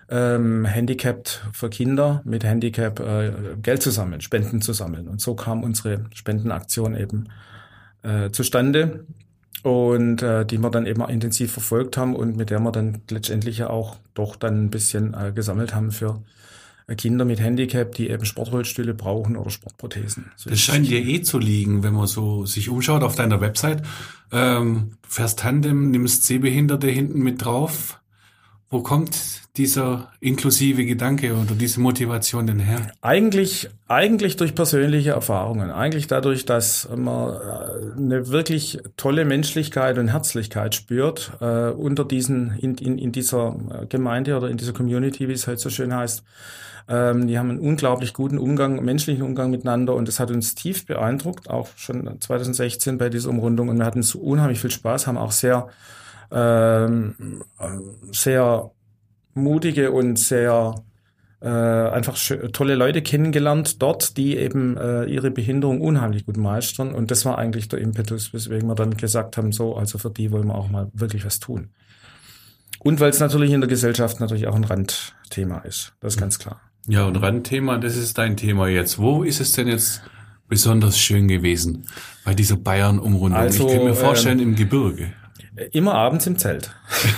[0.09, 5.09] ähm, Handicapped für Kinder mit Handicap äh, Geld zu sammeln, Spenden zu sammeln.
[5.09, 7.27] Und so kam unsere Spendenaktion eben
[8.01, 9.05] äh, zustande
[9.63, 13.01] und äh, die wir dann eben auch intensiv verfolgt haben und mit der wir dann
[13.09, 16.21] letztendlich ja auch doch dann ein bisschen äh, gesammelt haben für
[16.95, 20.31] Kinder mit Handicap, die eben Sportrollstühle brauchen oder Sportprothesen.
[20.35, 23.83] So Das scheint dir eh zu liegen, wenn man so sich umschaut auf deiner Website.
[24.31, 27.99] Ähm, du fährst Tandem, nimmst Sehbehinderte hinten mit drauf.
[28.71, 29.15] Wo kommt
[29.57, 32.91] dieser inklusive Gedanke oder diese Motivation denn her?
[33.01, 35.71] Eigentlich, eigentlich durch persönliche Erfahrungen.
[35.71, 42.57] Eigentlich dadurch, dass man äh, eine wirklich tolle Menschlichkeit und Herzlichkeit spürt äh, unter diesen,
[42.59, 45.93] in, in, in dieser äh, Gemeinde oder in dieser Community, wie es halt so schön
[45.93, 46.23] heißt.
[46.87, 50.85] Ähm, die haben einen unglaublich guten Umgang, menschlichen Umgang miteinander und das hat uns tief
[50.85, 55.17] beeindruckt, auch schon 2016 bei dieser Umrundung und wir hatten so unheimlich viel Spaß, haben
[55.17, 55.67] auch sehr,
[56.31, 57.43] ähm,
[58.11, 58.71] sehr
[59.33, 60.75] mutige und sehr
[61.41, 62.17] äh, einfach
[62.51, 66.93] tolle Leute kennengelernt dort, die eben äh, ihre Behinderung unheimlich gut meistern.
[66.93, 70.31] Und das war eigentlich der Impetus, weswegen wir dann gesagt haben, so, also für die
[70.31, 71.69] wollen wir auch mal wirklich was tun.
[72.79, 75.93] Und weil es natürlich in der Gesellschaft natürlich auch ein Randthema ist.
[75.99, 76.61] Das ist ganz klar.
[76.89, 78.97] Ja, und Randthema, das ist dein Thema jetzt.
[78.97, 80.01] Wo ist es denn jetzt
[80.47, 81.85] besonders schön gewesen
[82.25, 83.39] bei dieser Bayern-Umrundung?
[83.39, 85.13] Also, ich kann mir ähm, vorstellen, im Gebirge.
[85.71, 86.71] Immer abends im Zelt.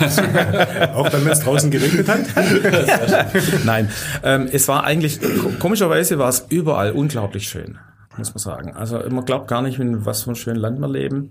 [0.94, 2.20] Auch dann, wenn es draußen geregnet hat.
[3.64, 3.88] Nein,
[4.22, 7.78] ähm, es war eigentlich, ko- komischerweise war es überall unglaublich schön,
[8.18, 8.72] muss man sagen.
[8.74, 11.30] Also man glaubt gar nicht, in was für einem schönen Land wir leben.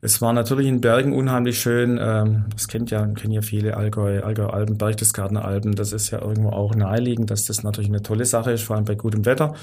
[0.00, 1.98] Es war natürlich in Bergen unheimlich schön.
[2.00, 5.74] Ähm, das kennt ja, kennen ja viele Allgäu, Allgäu Alpen, Berchtesgadener Alpen.
[5.74, 8.84] Das ist ja irgendwo auch naheliegend, dass das natürlich eine tolle Sache ist, vor allem
[8.84, 9.54] bei gutem Wetter.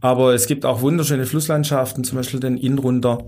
[0.00, 3.18] Aber es gibt auch wunderschöne Flusslandschaften, zum Beispiel den Inn runter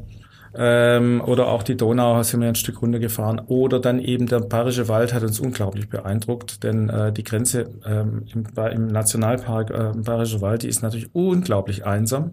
[0.59, 3.41] Ähm, oder auch die Donau sind wir ein Stück runtergefahren.
[3.47, 8.25] Oder dann eben der Bayerische Wald hat uns unglaublich beeindruckt, denn äh, die Grenze ähm,
[8.33, 12.31] im, im Nationalpark äh, Bayerischer Wald, die ist natürlich unglaublich einsam.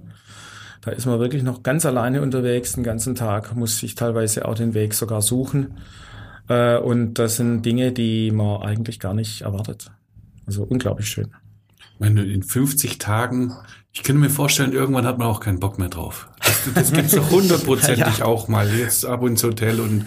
[0.83, 4.55] Da ist man wirklich noch ganz alleine unterwegs den ganzen Tag, muss sich teilweise auch
[4.55, 5.77] den Weg sogar suchen.
[6.49, 9.91] Äh, und das sind Dinge, die man eigentlich gar nicht erwartet.
[10.45, 11.31] Also unglaublich schön.
[11.99, 13.53] Wenn du in 50 Tagen,
[13.93, 16.27] ich könnte mir vorstellen, irgendwann hat man auch keinen Bock mehr drauf.
[16.43, 18.25] Das, das gibt's doch hundertprozentig ja.
[18.25, 18.69] auch mal.
[18.69, 20.05] Jetzt ab ins Hotel und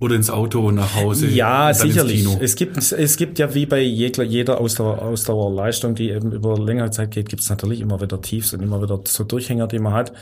[0.00, 1.26] oder ins Auto nach Hause.
[1.26, 2.26] Ja, sicherlich.
[2.40, 6.90] Es gibt, es gibt ja wie bei jeder, jeder Ausdauer, Ausdauerleistung, die eben über längere
[6.90, 9.94] Zeit geht, gibt es natürlich immer wieder Tiefs und immer wieder so Durchhänger, die man
[9.94, 10.12] hat.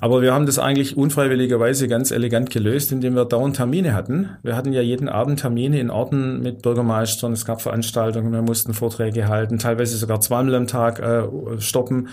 [0.00, 4.30] Aber wir haben das eigentlich unfreiwilligerweise ganz elegant gelöst, indem wir dauernd Termine hatten.
[4.42, 8.72] Wir hatten ja jeden Abend Termine in Orten mit Bürgermeistern, es gab Veranstaltungen, wir mussten
[8.72, 11.24] Vorträge halten, teilweise sogar zweimal am Tag äh,
[11.58, 12.08] stoppen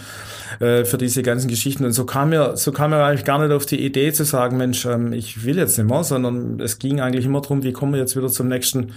[0.59, 1.85] äh, für diese ganzen Geschichten.
[1.85, 4.57] Und so kam mir, so kam mir eigentlich gar nicht auf die Idee zu sagen,
[4.57, 7.71] Mensch, ähm, ich will jetzt nicht mehr, sondern es ging eigentlich eigentlich immer darum, wie
[7.71, 8.91] kommen wir jetzt wieder zum nächsten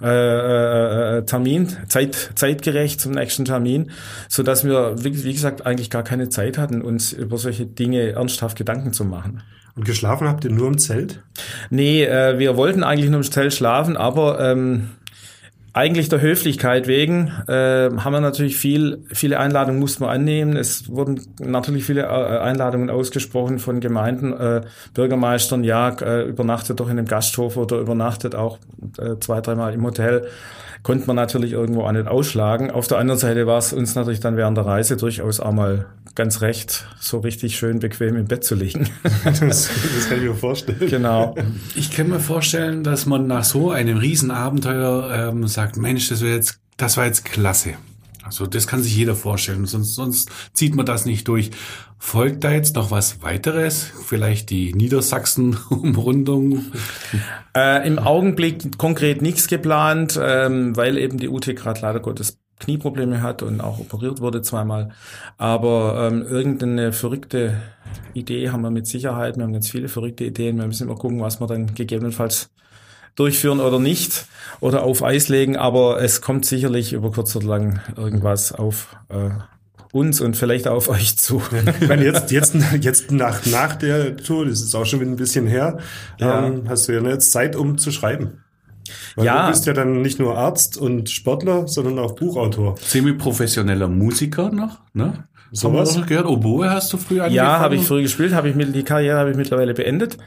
[0.00, 3.90] äh, äh, äh, Termin, zeit, zeitgerecht zum nächsten Termin,
[4.28, 8.12] so dass wir, wie, wie gesagt, eigentlich gar keine Zeit hatten, uns über solche Dinge
[8.12, 9.42] ernsthaft Gedanken zu machen.
[9.76, 11.22] Und geschlafen habt ihr nur im Zelt?
[11.70, 14.90] Nee, äh, wir wollten eigentlich nur im Zelt schlafen, aber ähm,
[15.78, 20.56] eigentlich der Höflichkeit wegen äh, haben wir natürlich viel, viele Einladungen mussten wir annehmen.
[20.56, 24.62] Es wurden natürlich viele äh, Einladungen ausgesprochen von Gemeinden, äh,
[24.94, 28.58] Bürgermeistern, ja, äh, übernachtet doch in einem Gasthof oder übernachtet auch
[28.98, 30.26] äh, zwei, dreimal im Hotel
[30.82, 32.70] konnte man natürlich irgendwo auch nicht ausschlagen.
[32.70, 35.86] Auf der anderen Seite war es uns natürlich dann während der Reise durchaus auch mal
[36.14, 38.88] ganz recht, so richtig schön bequem im Bett zu liegen.
[39.24, 40.90] das, das kann ich mir vorstellen.
[40.90, 41.36] Genau.
[41.76, 46.60] Ich kann mir vorstellen, dass man nach so einem Riesenabenteuer ähm, sagt, Mensch, das, jetzt,
[46.76, 47.74] das war jetzt klasse.
[48.24, 51.50] Also das kann sich jeder vorstellen, sonst, sonst zieht man das nicht durch.
[51.98, 53.90] Folgt da jetzt noch was weiteres?
[54.06, 56.66] Vielleicht die Niedersachsen-Umrundung?
[57.56, 63.22] Äh, Im Augenblick konkret nichts geplant, ähm, weil eben die UT gerade leider Gottes Knieprobleme
[63.22, 64.90] hat und auch operiert wurde zweimal.
[65.38, 67.60] Aber ähm, irgendeine verrückte
[68.14, 69.36] Idee haben wir mit Sicherheit.
[69.36, 70.58] Wir haben ganz viele verrückte Ideen.
[70.58, 72.50] Wir müssen immer gucken, was wir dann gegebenenfalls
[73.18, 74.26] durchführen oder nicht
[74.60, 79.30] oder auf Eis legen, aber es kommt sicherlich über kurz oder lang irgendwas auf äh,
[79.92, 81.42] uns und vielleicht auch auf euch zu.
[81.80, 85.16] Ich meine, jetzt, jetzt, jetzt nach, nach der Tour, das ist auch schon wieder ein
[85.16, 85.78] bisschen her,
[86.18, 86.46] ja.
[86.46, 88.44] ähm, hast du ja jetzt Zeit, um zu schreiben.
[89.16, 89.42] Weil ja.
[89.42, 92.76] du bist ja dann nicht nur Arzt und Sportler, sondern auch Buchautor.
[92.80, 95.24] Semi-professioneller Musiker noch, ne?
[95.50, 96.06] So was?
[96.06, 96.26] gehört?
[96.26, 97.34] Oboe hast du früher angefangen?
[97.34, 100.18] Ja, habe ich früher gespielt, habe ich mit, die Karriere habe ich mittlerweile beendet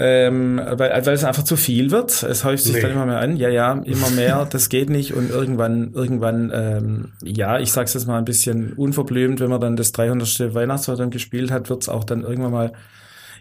[0.00, 2.22] ähm, weil, weil es einfach zu viel wird.
[2.22, 2.80] Es häuft sich nee.
[2.80, 3.36] dann immer mehr an.
[3.36, 4.46] Ja, ja, immer mehr.
[4.58, 9.40] Das geht nicht und irgendwann, irgendwann, ähm, ja, ich sag's jetzt mal ein bisschen unverblümt,
[9.40, 10.54] wenn man dann das 300.
[10.54, 12.72] Weihnachtsfeier gespielt hat, wird's auch dann irgendwann mal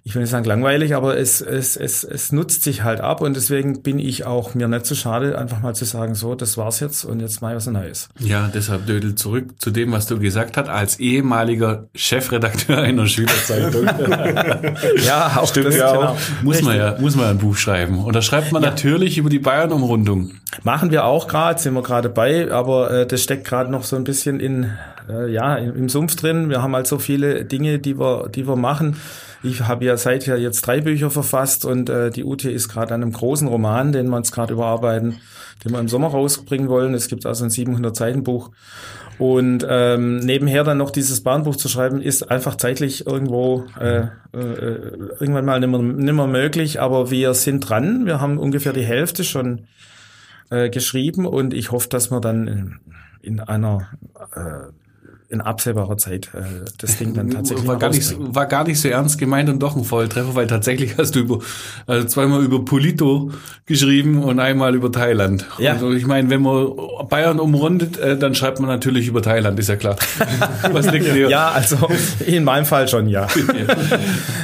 [0.04, 3.36] ich will nicht sagen langweilig, aber es, es, es, es nutzt sich halt ab und
[3.36, 6.80] deswegen bin ich auch mir nicht so schade, einfach mal zu sagen, so, das war's
[6.80, 8.10] jetzt und jetzt mal was Neues.
[8.20, 13.86] Ja, deshalb Dödel zurück zu dem, was du gesagt hast, als ehemaliger Chefredakteur einer Schülerzeitung.
[15.06, 16.08] ja, auch Stimmt, das, ja genau.
[16.10, 16.18] auch.
[16.44, 18.04] Muss man ja, muss man ein Buch schreiben.
[18.04, 18.70] Und da schreibt man ja.
[18.70, 20.32] natürlich über die Bayern-Umrundung.
[20.64, 23.96] Machen wir auch gerade, sind wir gerade bei, aber äh, das steckt gerade noch so
[23.96, 24.72] ein bisschen in,
[25.10, 26.50] äh, ja, im Sumpf drin.
[26.50, 28.98] Wir haben halt so viele Dinge, die wir, die wir machen.
[29.48, 33.02] Ich habe ja seither jetzt drei Bücher verfasst und äh, die UT ist gerade an
[33.02, 35.18] einem großen Roman, den wir uns gerade überarbeiten,
[35.64, 36.94] den wir im Sommer rausbringen wollen.
[36.94, 38.52] Es gibt also ein 700 Seiten Buch.
[39.20, 44.10] Und ähm, nebenher dann noch dieses Bahnbuch zu schreiben, ist einfach zeitlich irgendwo äh, äh,
[45.20, 46.80] irgendwann mal nimmer, nimmer möglich.
[46.82, 48.06] Aber wir sind dran.
[48.06, 49.68] Wir haben ungefähr die Hälfte schon
[50.50, 52.80] äh, geschrieben und ich hoffe, dass wir dann in,
[53.22, 53.88] in einer
[54.36, 54.72] äh,
[55.30, 58.88] in absehbarer Zeit äh, das Ding dann tatsächlich war gar nicht war gar nicht so
[58.88, 61.40] ernst gemeint und doch ein Volltreffer, weil tatsächlich hast du über
[61.86, 63.32] also zweimal über Polito
[63.66, 65.46] geschrieben und einmal über Thailand.
[65.58, 65.74] Ja.
[65.74, 66.72] Also ich meine, wenn man
[67.10, 69.98] Bayern umrundet, äh, dann schreibt man natürlich über Thailand, ist ja klar.
[70.72, 71.30] Was liegt dir?
[71.30, 71.78] Ja, also
[72.26, 73.28] in meinem Fall schon ja.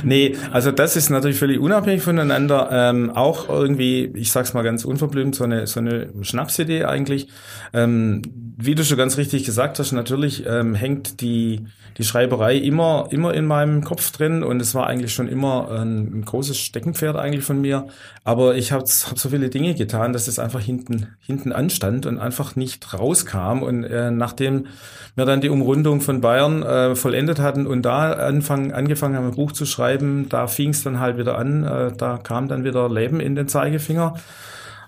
[0.04, 2.69] nee, also das ist natürlich völlig unabhängig voneinander.
[2.72, 7.28] Ähm, auch irgendwie, ich sag's mal ganz unverblümt, so eine so eine Schnapsidee eigentlich.
[7.74, 8.22] Ähm,
[8.58, 11.65] wie du schon ganz richtig gesagt hast, natürlich ähm, hängt die,
[11.97, 16.19] die Schreiberei immer, immer in meinem Kopf drin und es war eigentlich schon immer ein,
[16.19, 17.88] ein großes Steckenpferd eigentlich von mir.
[18.23, 22.19] Aber ich habe hab so viele Dinge getan, dass es einfach hinten, hinten anstand und
[22.19, 23.62] einfach nicht rauskam.
[23.62, 24.67] Und äh, nachdem
[25.15, 29.36] wir dann die Umrundung von Bayern äh, vollendet hatten und da anfangen, angefangen haben, ein
[29.36, 32.89] Buch zu schreiben, da fing es dann halt wieder an, äh, da kam dann wieder
[32.89, 34.15] Leben in den Zeigefinger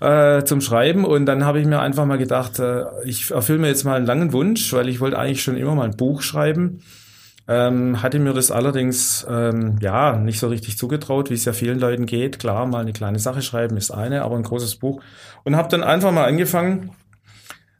[0.01, 3.67] äh, zum Schreiben und dann habe ich mir einfach mal gedacht, äh, ich erfülle mir
[3.67, 6.81] jetzt mal einen langen Wunsch, weil ich wollte eigentlich schon immer mal ein Buch schreiben.
[7.47, 11.79] Ähm, hatte mir das allerdings ähm, ja nicht so richtig zugetraut, wie es ja vielen
[11.79, 12.39] Leuten geht.
[12.39, 15.01] Klar, mal eine kleine Sache schreiben ist eine, aber ein großes Buch.
[15.43, 16.89] Und habe dann einfach mal angefangen,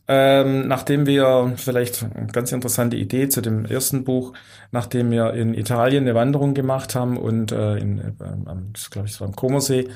[0.07, 4.33] ähm, nachdem wir vielleicht eine ganz interessante Idee zu dem ersten Buch,
[4.71, 8.11] nachdem wir in Italien eine Wanderung gemacht haben und äh, in, äh,
[8.45, 9.87] am, glaube ich, war am Comersee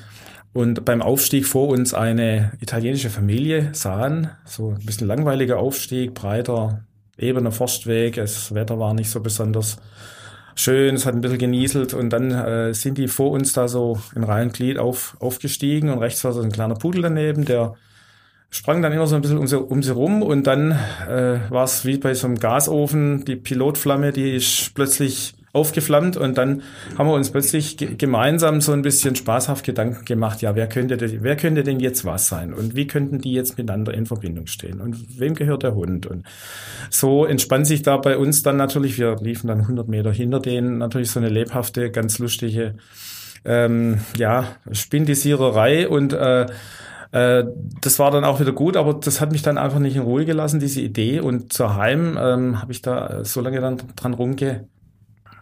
[0.52, 6.84] und beim Aufstieg vor uns eine italienische Familie sahen, so ein bisschen langweiliger Aufstieg, breiter,
[7.16, 9.76] ebener Forstweg, das Wetter war nicht so besonders
[10.56, 14.00] schön, es hat ein bisschen genieselt und dann äh, sind die vor uns da so
[14.16, 17.74] in Reihen Glied auf, aufgestiegen und rechts war so ein kleiner Pudel daneben, der
[18.50, 20.72] sprang dann immer so ein bisschen um sie, um sie rum und dann
[21.08, 26.38] äh, war es wie bei so einem Gasofen, die Pilotflamme, die ist plötzlich aufgeflammt und
[26.38, 26.62] dann
[26.96, 31.36] haben wir uns plötzlich gemeinsam so ein bisschen spaßhaft Gedanken gemacht, ja, wer könnte, wer
[31.36, 35.18] könnte denn jetzt was sein und wie könnten die jetzt miteinander in Verbindung stehen und
[35.18, 36.06] wem gehört der Hund?
[36.06, 36.24] Und
[36.88, 40.78] so entspannt sich da bei uns dann natürlich, wir liefen dann 100 Meter hinter denen,
[40.78, 42.74] natürlich so eine lebhafte, ganz lustige
[43.44, 46.46] ähm, ja, Spindisiererei und äh,
[47.12, 47.44] äh,
[47.80, 50.24] das war dann auch wieder gut, aber das hat mich dann einfach nicht in Ruhe
[50.24, 51.20] gelassen, diese Idee.
[51.20, 54.68] Und zur Heim ähm, habe ich da so lange dann dran rumge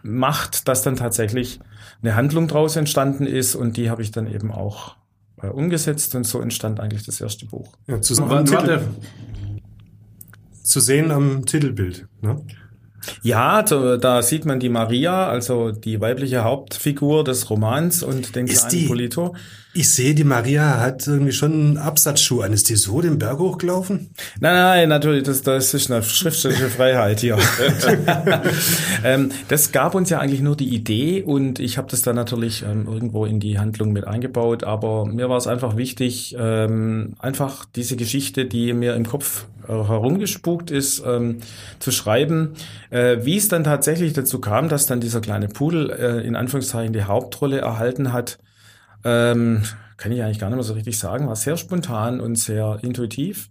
[0.01, 1.59] macht, dass dann tatsächlich
[2.01, 4.95] eine Handlung daraus entstanden ist und die habe ich dann eben auch
[5.41, 7.73] äh, umgesetzt und so entstand eigentlich das erste Buch.
[7.87, 8.79] Ja, zu, Titel,
[10.63, 12.07] zu sehen am Titelbild.
[12.21, 12.41] Ne?
[13.21, 18.69] Ja, da sieht man die Maria, also die weibliche Hauptfigur des Romans und den ist
[18.69, 19.35] kleinen die, Polito.
[19.71, 22.53] Ich sehe, die Maria hat irgendwie schon einen Absatzschuh an.
[22.53, 24.09] Ist die so den Berg hochgelaufen?
[24.39, 27.37] Nein, nein, natürlich, das, das ist eine schriftstellische Freiheit hier.
[29.03, 32.63] ähm, das gab uns ja eigentlich nur die Idee und ich habe das dann natürlich
[32.63, 37.65] ähm, irgendwo in die Handlung mit eingebaut, aber mir war es einfach wichtig, ähm, einfach
[37.65, 41.41] diese Geschichte, die mir im Kopf äh, herumgespukt ist, ähm,
[41.77, 42.55] zu schreiben.
[42.89, 46.91] Äh, wie es dann tatsächlich dazu kam, dass dann dieser kleine Pudel äh, in Anführungszeichen
[46.91, 48.39] die Hauptrolle erhalten hat,
[49.03, 49.63] ähm,
[49.97, 51.27] kann ich eigentlich gar nicht mehr so richtig sagen.
[51.27, 53.49] War sehr spontan und sehr intuitiv.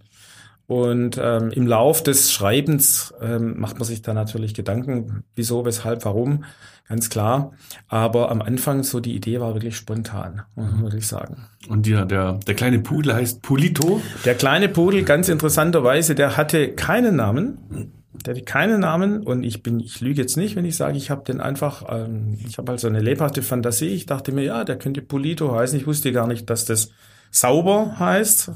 [0.67, 6.05] Und ähm, im Lauf des Schreibens ähm, macht man sich da natürlich Gedanken, wieso, weshalb,
[6.05, 6.45] warum,
[6.87, 7.53] ganz klar.
[7.89, 11.47] Aber am Anfang so die Idee war wirklich spontan, würde ich sagen.
[11.71, 14.03] Und der, der, der kleine Pudel heißt Polito?
[14.27, 17.98] Der kleine Pudel, ganz interessanterweise, der hatte keinen Namen.
[18.13, 21.11] Der hatte keinen Namen und ich bin, ich lüge jetzt nicht, wenn ich sage, ich
[21.11, 23.89] habe den einfach, ähm, ich habe halt so eine lebhafte Fantasie.
[23.89, 25.79] Ich dachte mir, ja, der könnte Polito heißen.
[25.79, 26.91] Ich wusste gar nicht, dass das
[27.31, 28.51] sauber heißt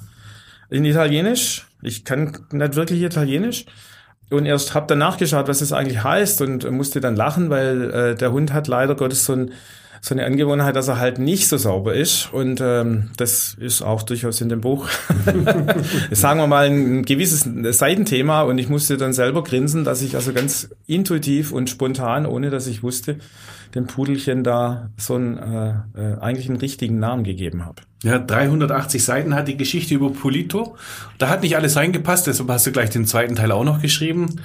[0.70, 1.66] in Italienisch.
[1.82, 3.66] Ich kann nicht wirklich Italienisch.
[4.30, 8.14] Und erst habe dann nachgeschaut, was das eigentlich heißt und musste dann lachen, weil äh,
[8.14, 9.50] der Hund hat leider Gottes so, ein,
[10.04, 12.32] so eine Angewohnheit, dass er halt nicht so sauber ist.
[12.32, 14.88] Und ähm, das ist auch durchaus in dem Buch,
[16.10, 18.42] sagen wir mal, ein gewisses Seitenthema.
[18.42, 22.66] Und ich musste dann selber grinsen, dass ich also ganz intuitiv und spontan, ohne dass
[22.66, 23.18] ich wusste,
[23.74, 27.82] dem Pudelchen da so einen äh, äh, eigentlich einen richtigen Namen gegeben habe.
[28.04, 30.76] Ja, 380 Seiten hat die Geschichte über Polito.
[31.18, 34.40] Da hat nicht alles reingepasst, deshalb hast du gleich den zweiten Teil auch noch geschrieben.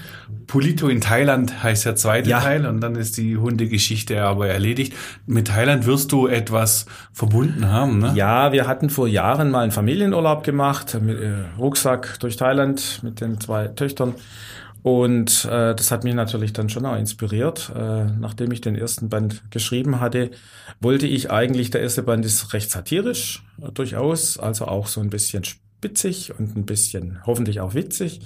[0.45, 2.39] Polito in Thailand heißt der zweite Ja.
[2.39, 4.93] Teil und dann ist die Hundegeschichte aber erledigt.
[5.25, 8.11] Mit Thailand wirst du etwas verbunden haben, ne?
[8.15, 13.21] Ja, wir hatten vor Jahren mal einen Familienurlaub gemacht, mit äh, Rucksack durch Thailand mit
[13.21, 14.13] den zwei Töchtern.
[14.87, 17.73] Und äh, das hat mich natürlich dann schon auch inspiriert.
[17.75, 20.31] Äh, nachdem ich den ersten Band geschrieben hatte,
[20.79, 25.09] wollte ich eigentlich, der erste Band ist recht satirisch, äh, durchaus, also auch so ein
[25.09, 28.21] bisschen spitzig und ein bisschen hoffentlich auch witzig.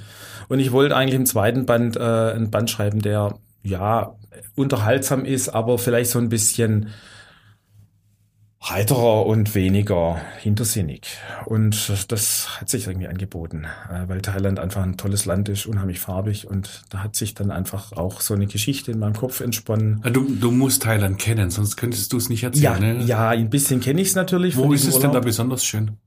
[0.49, 4.15] Und ich wollte eigentlich im zweiten Band äh, einen Band schreiben, der ja
[4.53, 6.89] unterhaltsam ist, aber vielleicht so ein bisschen
[8.63, 11.17] heiterer und weniger hintersinnig.
[11.45, 15.99] Und das hat sich irgendwie angeboten, äh, weil Thailand einfach ein tolles Land ist, unheimlich
[15.99, 20.01] farbig und da hat sich dann einfach auch so eine Geschichte in meinem Kopf entsponnen.
[20.13, 22.63] Du, du musst Thailand kennen, sonst könntest du es nicht erzählen.
[22.63, 23.03] Ja, ne?
[23.03, 24.55] ja, ein bisschen kenne ich es natürlich.
[24.55, 25.97] Wo ist es denn da besonders schön?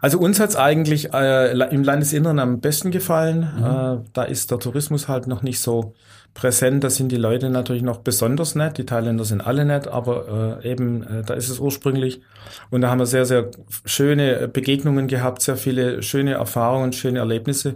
[0.00, 3.42] Also uns hat's eigentlich äh, im Landesinneren am besten gefallen.
[3.42, 5.94] Äh, da ist der Tourismus halt noch nicht so
[6.36, 6.84] präsent.
[6.84, 8.78] Da sind die Leute natürlich noch besonders nett.
[8.78, 12.20] Die Thailänder sind alle nett, aber äh, eben äh, da ist es ursprünglich.
[12.70, 13.50] Und da haben wir sehr, sehr
[13.84, 17.74] schöne Begegnungen gehabt, sehr viele schöne Erfahrungen, schöne Erlebnisse.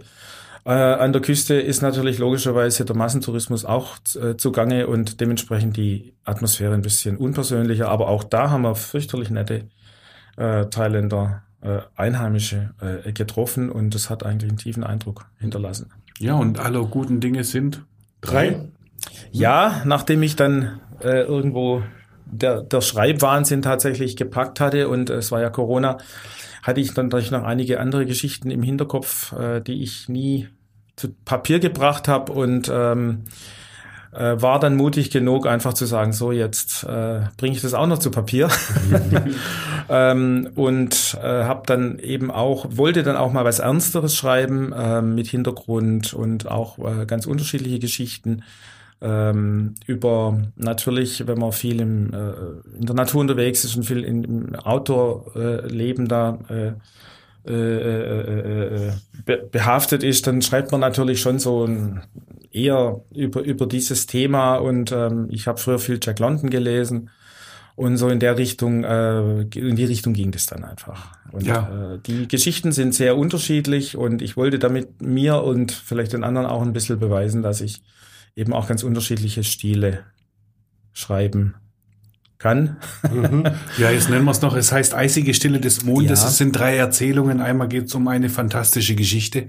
[0.65, 6.13] Äh, an der Küste ist natürlich logischerweise der Massentourismus auch äh, zugange und dementsprechend die
[6.25, 7.89] Atmosphäre ein bisschen unpersönlicher.
[7.89, 9.69] Aber auch da haben wir fürchterlich nette
[10.37, 15.91] äh, Thailänder, äh, Einheimische äh, getroffen und das hat eigentlich einen tiefen Eindruck hinterlassen.
[16.19, 17.83] Ja, und alle guten Dinge sind
[18.21, 18.69] drei.
[19.31, 21.83] Ja, nachdem ich dann äh, irgendwo
[22.27, 25.99] der, der Schreibwahnsinn tatsächlich gepackt hatte und es war ja Corona,
[26.63, 30.49] hatte ich dann natürlich noch einige andere Geschichten im Hinterkopf, äh, die ich nie
[30.97, 33.25] zu Papier gebracht habe und ähm,
[34.13, 37.87] äh, war dann mutig genug, einfach zu sagen, so jetzt äh, bringe ich das auch
[37.87, 38.49] noch zu Papier.
[39.89, 45.03] ähm, und äh, habe dann eben auch, wollte dann auch mal was Ernsteres schreiben äh,
[45.03, 48.43] mit Hintergrund und auch äh, ganz unterschiedliche Geschichten
[49.01, 54.05] ähm, über natürlich, wenn man viel im, äh, in der Natur unterwegs ist und viel
[54.05, 56.73] im Outdoor-Leben äh, da äh,
[57.47, 58.93] äh, äh, äh,
[59.25, 62.03] be behaftet ist, dann schreibt man natürlich schon so ein,
[62.51, 67.11] eher über, über dieses Thema und ähm, ich habe früher viel Jack London gelesen
[67.77, 71.17] und so in der Richtung, äh, in die Richtung ging das dann einfach.
[71.33, 71.95] Und Ja.
[71.95, 76.47] äh, die Geschichten sind sehr unterschiedlich und ich wollte damit mir und vielleicht den anderen
[76.47, 77.81] auch ein bisschen beweisen, dass ich
[78.37, 80.01] eben auch ganz unterschiedliche Stile
[80.93, 81.55] schreiben
[82.41, 82.77] kann.
[83.79, 84.57] Ja, jetzt nennen wir es noch.
[84.57, 86.23] Es heißt Eisige Stille des Mondes.
[86.23, 86.29] Ja.
[86.29, 87.41] Es sind drei Erzählungen.
[87.41, 89.47] Einmal geht es um eine fantastische Geschichte.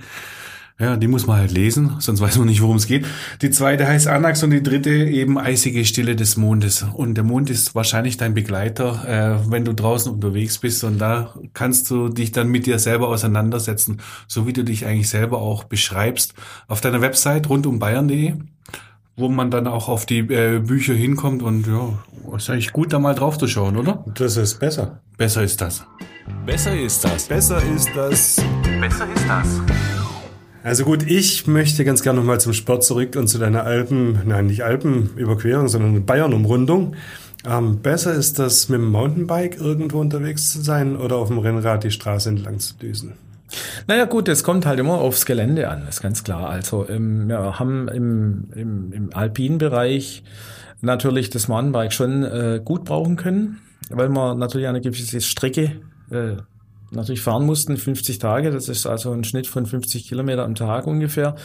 [0.79, 3.05] Ja, die muss man halt lesen, sonst weiß man nicht, worum es geht.
[3.43, 6.83] Die zweite heißt Anax und die dritte eben Eisige Stille des Mondes.
[6.93, 10.83] Und der Mond ist wahrscheinlich dein Begleiter, äh, wenn du draußen unterwegs bist.
[10.83, 15.09] Und da kannst du dich dann mit dir selber auseinandersetzen, so wie du dich eigentlich
[15.09, 16.33] selber auch beschreibst.
[16.67, 18.33] Auf deiner Website rundumbayern.de
[19.15, 22.99] wo man dann auch auf die äh, Bücher hinkommt und ja, ist eigentlich gut, da
[22.99, 24.05] mal drauf zu schauen, oder?
[24.15, 25.01] Das ist besser.
[25.17, 25.85] Besser ist das.
[26.45, 27.27] Besser ist das.
[27.27, 28.43] Besser ist das.
[28.79, 29.61] Besser ist das.
[30.63, 34.45] Also gut, ich möchte ganz gerne nochmal zum Sport zurück und zu deiner Alpen, nein,
[34.45, 36.95] nicht Alpenüberquerung, sondern Bayern-Umrundung.
[37.45, 41.83] Ähm, besser ist das mit dem Mountainbike irgendwo unterwegs zu sein oder auf dem Rennrad
[41.83, 43.13] die Straße entlang zu düsen.
[43.87, 46.49] Naja gut, es kommt halt immer aufs Gelände an, ist ganz klar.
[46.49, 50.23] Also ähm, wir haben im, im, im alpinen Bereich
[50.81, 53.59] natürlich das Mountainbike schon äh, gut brauchen können,
[53.89, 56.37] weil wir natürlich eine gewisse Strecke äh,
[56.91, 58.51] natürlich fahren mussten, 50 Tage.
[58.51, 61.35] Das ist also ein Schnitt von 50 Kilometer am Tag ungefähr.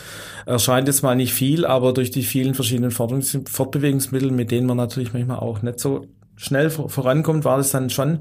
[0.44, 4.76] Erscheint jetzt mal nicht viel, aber durch die vielen verschiedenen Fortbewegungsmittel, Fortbewegungsmittel, mit denen man
[4.76, 8.20] natürlich manchmal auch nicht so schnell vor- vorankommt, war das dann schon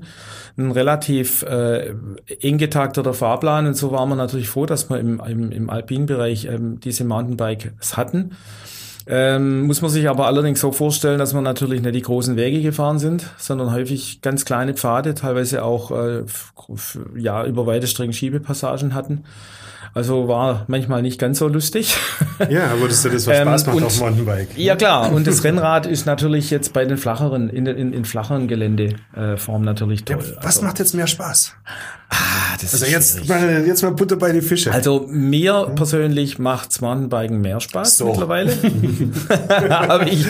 [0.57, 1.93] ein relativ äh,
[2.39, 3.67] eng getakteter Fahrplan.
[3.67, 7.03] Und so waren wir natürlich froh, dass wir im, im, im alpinen Bereich ähm, diese
[7.05, 8.31] Mountainbikes hatten.
[9.07, 12.61] Ähm, muss man sich aber allerdings so vorstellen, dass wir natürlich nicht die großen Wege
[12.61, 16.23] gefahren sind, sondern häufig ganz kleine Pfade, teilweise auch äh,
[17.15, 19.23] ja über weite Strecken Schiebepassagen hatten.
[19.93, 21.95] Also war manchmal nicht ganz so lustig.
[22.49, 24.57] Ja, aber das ist ja das, was Ähm, Spaß macht und- auf dem Mountainbike.
[24.57, 28.49] Ja klar, und das Rennrad ist natürlich jetzt bei den flacheren, in, in, in flacheren
[28.49, 30.17] Geländeformen natürlich toll.
[30.41, 31.53] Was macht jetzt mehr Spaß?
[32.09, 32.15] ah,
[32.61, 34.73] das Also ist jetzt mal, jetzt mal Butter bei die Fische.
[34.73, 38.07] Also mir persönlich macht's Mountainbiken mehr Spaß So.
[38.07, 38.51] mittlerweile.
[39.69, 40.25] habe ich,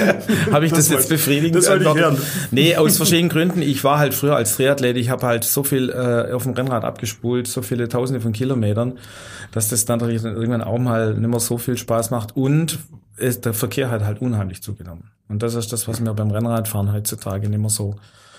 [0.52, 2.20] hab ich das, Das jetzt befriedigend das beantwortet?
[2.52, 3.62] Nee, aus verschiedenen Gründen.
[3.62, 6.84] Ich war halt früher als Triathlet, ich habe halt so viel äh, auf dem Rennrad
[6.84, 8.98] abgespult, so viele Tausende von Kilometern,
[9.52, 12.80] dass das dann irgendwann auch mal nicht mehr so viel Spaß macht und
[13.18, 15.12] es, der Verkehr hat halt unheimlich zugenommen.
[15.28, 17.96] Und das ist das, was mir beim Rennradfahren heutzutage nicht mehr so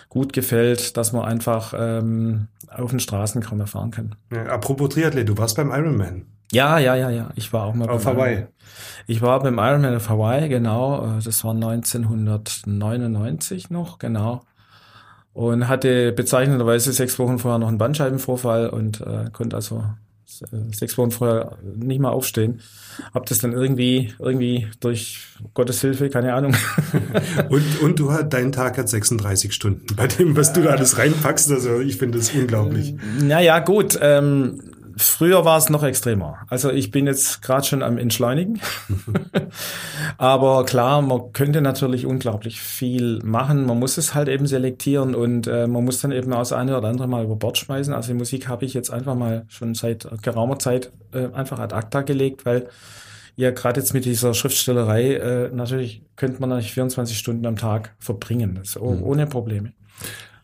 [0.09, 4.15] gut gefällt, dass man einfach ähm, auf den Straßen kaum mehr fahren kann.
[4.33, 6.27] Ja, apropos Triathlet, du warst beim Ironman.
[6.53, 7.31] Ja, ja, ja, ja.
[7.35, 8.47] Ich war auch mal Auf Hawaii.
[9.07, 11.19] Ich war beim Ironman auf Hawaii, genau.
[11.19, 14.43] Äh, Das war 1999 noch, genau.
[15.33, 19.85] Und hatte bezeichnenderweise sechs Wochen vorher noch einen Bandscheibenvorfall und äh, konnte also
[20.41, 22.61] äh, sechs Wochen vorher nicht mal aufstehen.
[23.13, 26.55] Hab das dann irgendwie, irgendwie durch Gottes Hilfe, keine Ahnung.
[27.51, 29.85] Und, und du hat, dein Tag hat 36 Stunden.
[29.95, 32.95] Bei dem, was du da alles reinpackst, also ich finde das unglaublich.
[33.21, 33.99] Naja, gut.
[34.01, 34.63] Ähm,
[34.97, 36.39] früher war es noch extremer.
[36.49, 38.61] Also ich bin jetzt gerade schon am Entschleunigen.
[40.19, 43.67] Aber klar, man könnte natürlich unglaublich viel machen.
[43.67, 46.77] Man muss es halt eben selektieren und äh, man muss dann eben auch das eine
[46.77, 47.93] oder andere mal über Bord schmeißen.
[47.93, 51.75] Also die Musik habe ich jetzt einfach mal schon seit geraumer Zeit äh, einfach ad
[51.75, 52.69] acta gelegt, weil
[53.37, 57.95] ja gerade jetzt mit dieser Schriftstellerei äh, natürlich könnte man natürlich 24 Stunden am Tag
[57.99, 58.55] verbringen.
[58.55, 59.73] Das, oh, ohne Probleme.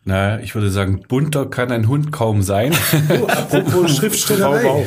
[0.05, 2.73] Na, ich würde sagen, bunter kann ein Hund kaum sein.
[3.09, 4.85] Oh, apropos Schriftstellerei.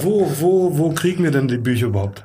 [0.00, 2.24] Wo, wo, wo kriegen wir denn die Bücher überhaupt?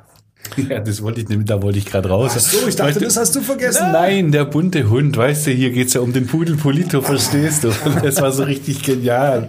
[0.56, 2.32] ja, das wollte ich nicht, da wollte ich gerade raus.
[2.36, 3.92] Ach so, ich dachte, das hast du vergessen.
[3.92, 7.72] Nein, der bunte Hund, weißt du, hier geht's ja um den Pudel Polito, verstehst du?
[8.02, 9.48] Das war so richtig genial.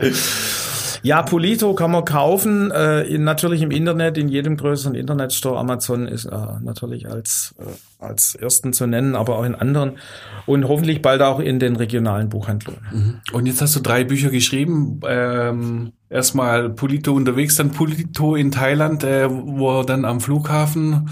[1.03, 5.59] Ja, Polito kann man kaufen, äh, in, natürlich im Internet, in jedem größeren Internetstore.
[5.59, 9.97] Amazon ist äh, natürlich als, äh, als ersten zu nennen, aber auch in anderen
[10.45, 13.21] und hoffentlich bald auch in den regionalen Buchhandlungen.
[13.33, 15.01] Und jetzt hast du drei Bücher geschrieben.
[15.05, 21.09] Ähm, erstmal Polito unterwegs, dann Polito in Thailand, äh, wo er dann am Flughafen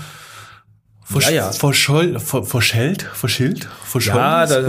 [1.11, 1.51] Versch Ja, ja.
[1.51, 4.17] Verscholl, ver verschellt, verschillt, verschollen.
[4.17, 4.61] Ja, da,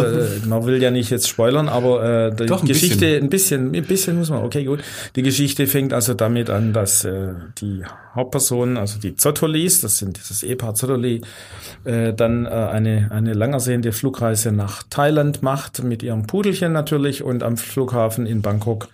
[0.46, 3.22] man will ja nicht jetzt spoilern, aber äh, die Doch, ein Geschichte, bisschen.
[3.24, 4.80] ein bisschen, ein bisschen muss man, okay, gut.
[5.14, 7.28] Die Geschichte fängt also damit an, dass äh,
[7.60, 7.82] die
[8.14, 11.22] Hauptperson, also die Zottolis, das sind dieses Ehepaar Zottoli,
[11.84, 17.42] äh, dann äh, eine, eine langersehende Flugreise nach Thailand macht, mit ihrem Pudelchen natürlich, und
[17.42, 18.88] am Flughafen in Bangkok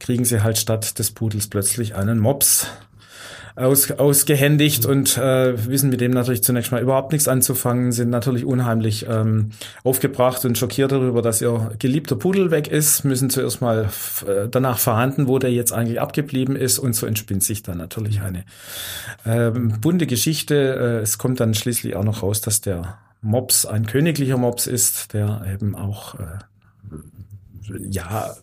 [0.00, 2.66] kriegen sie halt statt des Pudels plötzlich einen Mops
[3.56, 8.44] aus, ausgehändigt und äh, wissen mit dem natürlich zunächst mal überhaupt nichts anzufangen, sind natürlich
[8.44, 9.50] unheimlich ähm,
[9.84, 13.90] aufgebracht und schockiert darüber, dass ihr geliebter Pudel weg ist, müssen zuerst mal
[14.26, 18.22] äh, danach verhandeln, wo der jetzt eigentlich abgeblieben ist und so entspinnt sich dann natürlich
[18.22, 18.44] eine
[19.24, 20.54] ähm, bunte Geschichte.
[20.54, 25.12] Äh, es kommt dann schließlich auch noch raus, dass der Mops ein königlicher Mops ist,
[25.12, 26.38] der eben auch äh,
[27.88, 28.34] ja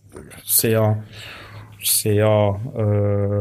[0.46, 1.04] sehr
[1.84, 2.60] sehr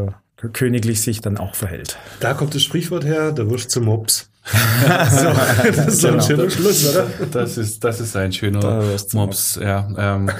[0.09, 0.13] äh,
[0.49, 1.99] königlich sich dann auch verhält.
[2.21, 4.31] Da kommt das Sprichwort her, der Wurst zum Mops.
[5.11, 5.33] so,
[5.67, 6.25] das ist so ein Genau.
[6.27, 7.07] schöner Schluss, oder?
[7.31, 8.83] Das ist, das ist ein schöner
[9.13, 9.87] Mops, ja.
[9.99, 10.31] Ähm,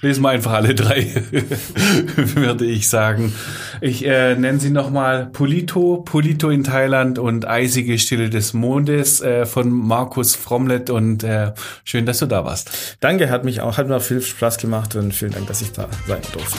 [0.00, 1.06] lesen wir einfach alle drei,
[2.16, 3.32] würde ich sagen.
[3.80, 9.44] Ich äh, nenne sie nochmal Polito, Polito in Thailand und Eisige Stille des Mondes äh,
[9.44, 11.52] von Markus Fromlet und äh,
[11.82, 12.96] schön, dass du da warst.
[13.00, 15.88] Danke, hat mich auch, hat mir viel Spaß gemacht und vielen Dank, dass ich da
[16.06, 16.58] sein durfte.